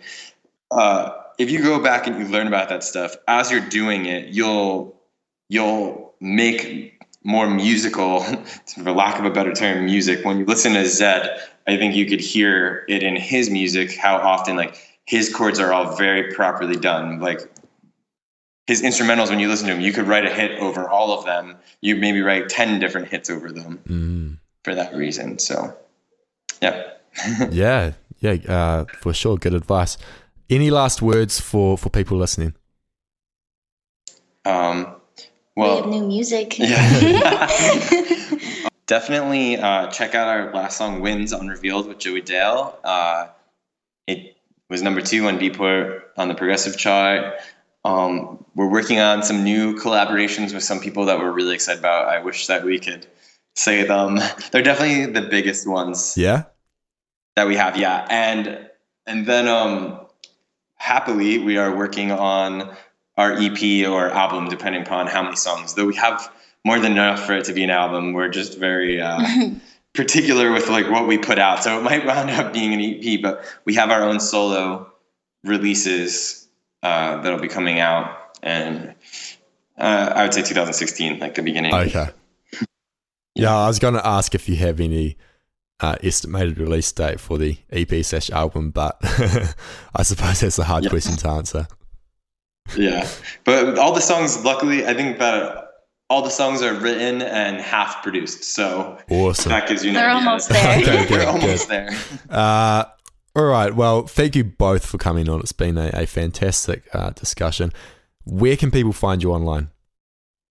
uh, 0.71 1.11
if 1.38 1.51
you 1.51 1.62
go 1.62 1.79
back 1.83 2.07
and 2.07 2.18
you 2.18 2.27
learn 2.27 2.46
about 2.46 2.68
that 2.68 2.83
stuff 2.85 3.16
as 3.29 3.51
you're 3.51 3.61
doing 3.68 4.07
it 4.07 4.29
you'll 4.29 4.94
you'll 5.49 6.14
make 6.20 7.01
more 7.25 7.49
musical 7.49 8.20
for 8.83 8.92
lack 8.92 9.18
of 9.18 9.25
a 9.25 9.31
better 9.31 9.53
term 9.53 9.85
music 9.85 10.25
when 10.25 10.38
you 10.38 10.44
listen 10.44 10.72
to 10.72 10.81
Zedd 10.83 11.38
i 11.66 11.77
think 11.77 11.94
you 11.94 12.07
could 12.07 12.20
hear 12.20 12.85
it 12.88 13.03
in 13.03 13.16
his 13.16 13.51
music 13.51 13.96
how 13.96 14.16
often 14.16 14.57
like 14.57 14.77
his 15.05 15.33
chords 15.33 15.59
are 15.61 15.72
all 15.72 15.96
very 15.96 16.33
properly 16.33 16.77
done 16.77 17.20
like 17.20 17.40
his 18.66 18.83
instrumentals 18.83 19.29
when 19.31 19.38
you 19.38 19.49
listen 19.49 19.68
to 19.68 19.75
him 19.75 19.81
you 19.81 19.92
could 19.92 20.07
write 20.07 20.25
a 20.27 20.33
hit 20.33 20.59
over 20.61 20.88
all 20.88 21.16
of 21.18 21.25
them 21.25 21.57
you 21.81 21.96
maybe 21.96 22.20
write 22.20 22.49
10 22.49 22.79
different 22.81 23.09
hits 23.09 23.31
over 23.31 23.51
them 23.53 23.79
Mm. 23.88 24.38
for 24.64 24.75
that 24.75 24.94
reason 24.94 25.38
so 25.38 25.77
yeah 26.62 26.92
Yeah, 27.51 27.92
yeah, 28.20 28.33
uh, 28.46 28.85
for 29.01 29.14
sure. 29.14 29.38
Good 29.38 29.55
advice. 29.55 29.96
Any 30.49 30.71
last 30.71 31.03
words 31.03 31.41
for 31.41 31.77
for 31.79 31.91
people 31.91 32.17
listening? 32.19 32.55
um 34.45 34.95
we 35.57 35.65
have 35.65 35.87
new 35.87 36.07
music. 36.07 36.59
Yeah. 36.59 37.49
definitely 38.87 39.57
uh, 39.57 39.89
check 39.91 40.15
out 40.15 40.29
our 40.29 40.53
last 40.55 40.77
song 40.77 41.01
Winds 41.01 41.33
unrevealed 41.33 41.89
with 41.89 41.99
joey 41.99 42.21
dale 42.21 42.79
uh, 42.85 43.27
it 44.07 44.37
was 44.71 44.81
number 44.83 45.01
two 45.01 45.27
on 45.27 45.39
beatport 45.41 46.03
on 46.17 46.29
the 46.29 46.35
progressive 46.35 46.79
chart 46.79 47.35
um, 47.85 48.45
we're 48.55 48.69
working 48.71 49.01
on 49.01 49.25
some 49.25 49.43
new 49.43 49.75
collaborations 49.77 50.55
with 50.55 50.63
some 50.63 50.79
people 50.79 51.07
that 51.07 51.19
we're 51.19 51.33
really 51.33 51.55
excited 51.57 51.81
about 51.81 52.07
i 52.07 52.21
wish 52.23 52.47
that 52.47 52.63
we 52.65 52.79
could 52.79 53.05
say 53.57 53.83
them 53.83 54.21
they're 54.53 54.63
definitely 54.63 55.07
the 55.07 55.23
biggest 55.23 55.67
ones 55.67 56.15
Yeah. 56.17 56.45
that 57.35 57.49
we 57.49 57.57
have 57.57 57.77
yeah 57.77 58.07
and 58.09 58.71
and 59.07 59.27
then 59.27 59.49
um 59.49 60.06
happily 60.77 61.39
we 61.39 61.57
are 61.57 61.75
working 61.75 62.11
on 62.12 62.77
our 63.17 63.33
ep 63.33 63.62
or 63.89 64.11
album 64.11 64.49
depending 64.49 64.83
upon 64.83 65.07
how 65.07 65.23
many 65.23 65.37
songs. 65.37 65.75
Though 65.75 65.87
we 65.87 65.97
have 65.97 66.33
more 66.65 66.79
than 66.79 66.93
enough 66.93 67.25
for 67.25 67.35
it 67.35 67.45
to 67.47 67.53
be 67.53 67.65
an 67.65 67.71
album 67.71 68.12
we're 68.12 68.29
just 68.29 68.59
very 68.59 69.01
uh 69.01 69.51
particular 69.95 70.53
with 70.53 70.69
like 70.69 70.91
what 70.91 71.07
we 71.07 71.19
put 71.19 71.39
out. 71.39 71.65
So 71.65 71.79
it 71.79 71.83
might 71.83 72.05
round 72.12 72.31
up 72.31 72.53
being 72.53 72.73
an 72.73 72.81
ep 72.81 73.23
but 73.23 73.45
we 73.65 73.75
have 73.75 73.91
our 73.91 74.03
own 74.03 74.21
solo 74.21 74.93
releases 75.45 76.47
uh 76.83 77.21
that'll 77.23 77.41
be 77.41 77.49
coming 77.49 77.81
out 77.81 78.39
and 78.43 78.95
uh, 79.79 80.12
i 80.15 80.23
would 80.23 80.35
say 80.35 80.43
2016 80.43 81.19
like 81.19 81.35
the 81.35 81.43
beginning. 81.43 81.75
Okay. 81.75 82.09
Yeah, 83.39 83.55
I 83.55 83.69
was 83.69 83.79
going 83.79 83.93
to 83.93 84.07
ask 84.07 84.35
if 84.35 84.49
you 84.49 84.57
have 84.57 84.81
any 84.81 85.19
uh, 85.81 85.97
estimated 86.03 86.59
release 86.59 86.91
date 86.93 87.21
for 87.21 87.39
the 87.39 87.59
EP 87.71 88.05
slash 88.05 88.31
album, 88.31 88.71
but 88.71 88.97
I 89.95 90.03
suppose 90.03 90.41
that's 90.41 90.59
a 90.59 90.65
hard 90.65 90.85
Yeah. 90.85 90.91
question 90.91 91.17
to 91.17 91.29
answer. 91.29 91.67
Yeah, 92.77 93.09
but 93.45 93.79
all 93.79 93.93
the 93.95 94.01
songs, 94.01 94.45
luckily, 94.45 94.87
I 94.87 94.95
think 94.95 95.19
that 95.19 95.65
all 96.09 96.23
the 96.23 96.31
songs 96.31 96.62
are 96.62 96.75
written 96.75 97.23
and 97.23 97.61
half 97.61 98.03
produced, 98.03 98.43
so 98.45 98.99
Awesome. 99.11 99.51
that 99.51 99.69
gives 99.69 99.85
you. 99.85 99.91
an 99.91 99.95
They're 99.95 100.11
idea. 100.11 100.29
almost 100.29 100.49
there. 100.51 100.79
Okay, 100.79 101.07
good, 101.07 101.11
We're 101.11 101.27
almost 101.27 101.69
good. 101.69 101.89
there. 101.91 101.99
Uh, 102.31 102.85
all 103.37 103.45
right. 103.45 103.75
Well, 103.75 104.07
thank 104.07 104.35
you 104.35 104.45
both 104.45 104.87
for 104.87 104.99
coming 104.99 105.29
on. 105.29 105.41
It's 105.41 105.53
been 105.53 105.77
a, 105.77 105.91
a 105.93 106.07
fantastic 106.07 106.85
uh, 106.95 107.11
discussion. 107.11 107.71
Where 108.25 108.57
can 108.57 108.71
people 108.71 108.93
find 108.93 109.23
you 109.23 109.33
online? 109.33 109.69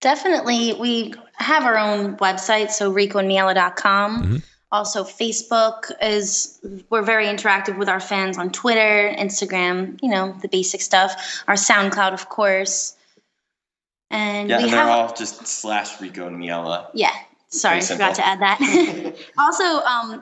Definitely. 0.02 0.74
We 0.74 1.14
have 1.38 1.64
our 1.64 1.78
own 1.78 2.16
website, 2.18 2.70
so 2.70 2.94
ricoandmiella.com. 2.94 4.24
Mhm. 4.24 4.44
Also, 4.76 5.06
Facebook 5.06 5.90
is, 6.02 6.60
we're 6.90 7.02
very 7.02 7.28
interactive 7.28 7.78
with 7.78 7.88
our 7.88 8.02
fans 8.02 8.38
on 8.38 8.52
Twitter, 8.52 9.16
Instagram, 9.18 9.98
you 10.04 10.10
know, 10.10 10.34
the 10.42 10.50
basic 10.50 10.82
stuff. 10.82 11.44
Our 11.48 11.56
SoundCloud, 11.56 12.12
of 12.12 12.28
course. 12.28 12.98
And 14.12 14.50
Yeah, 14.50 14.58
we 14.58 14.64
and 14.64 14.74
they're 14.74 14.80
have, 14.82 14.90
all 14.90 15.14
just 15.14 15.48
slash 15.48 16.02
Rico 16.02 16.28
and 16.28 16.36
Miella. 16.44 16.90
yeah, 16.94 17.16
sorry, 17.48 17.78
I 17.78 17.82
forgot 17.82 18.16
to 18.16 18.28
add 18.28 18.42
that. 18.42 19.16
also, 19.38 19.64
um, 19.64 20.22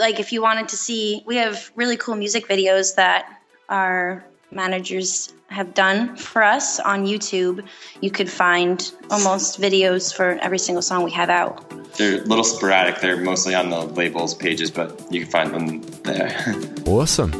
like 0.00 0.18
if 0.18 0.32
you 0.32 0.42
wanted 0.42 0.66
to 0.70 0.76
see, 0.76 1.22
we 1.24 1.36
have 1.36 1.70
really 1.76 1.96
cool 1.96 2.16
music 2.16 2.48
videos 2.48 2.96
that 2.96 3.40
our 3.68 4.24
managers 4.52 5.32
have 5.48 5.74
done 5.74 6.16
for 6.16 6.42
us 6.42 6.80
on 6.80 7.06
YouTube. 7.06 7.64
You 8.00 8.10
could 8.10 8.30
find 8.30 8.92
almost 9.10 9.60
videos 9.60 10.14
for 10.14 10.38
every 10.40 10.58
single 10.58 10.82
song 10.82 11.04
we 11.04 11.10
have 11.12 11.30
out. 11.30 11.68
They're 11.96 12.22
a 12.22 12.24
little 12.24 12.44
sporadic. 12.44 13.00
They're 13.00 13.18
mostly 13.18 13.54
on 13.54 13.70
the 13.70 13.80
labels 13.80 14.34
pages, 14.34 14.70
but 14.70 15.00
you 15.10 15.22
can 15.22 15.30
find 15.30 15.54
them 15.54 15.80
there. 16.04 16.54
Awesome. 16.86 17.32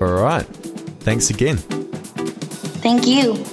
All 0.00 0.12
right. 0.12 0.46
Thanks 1.00 1.30
again. 1.30 1.56
Thank 2.82 3.06
you. 3.06 3.44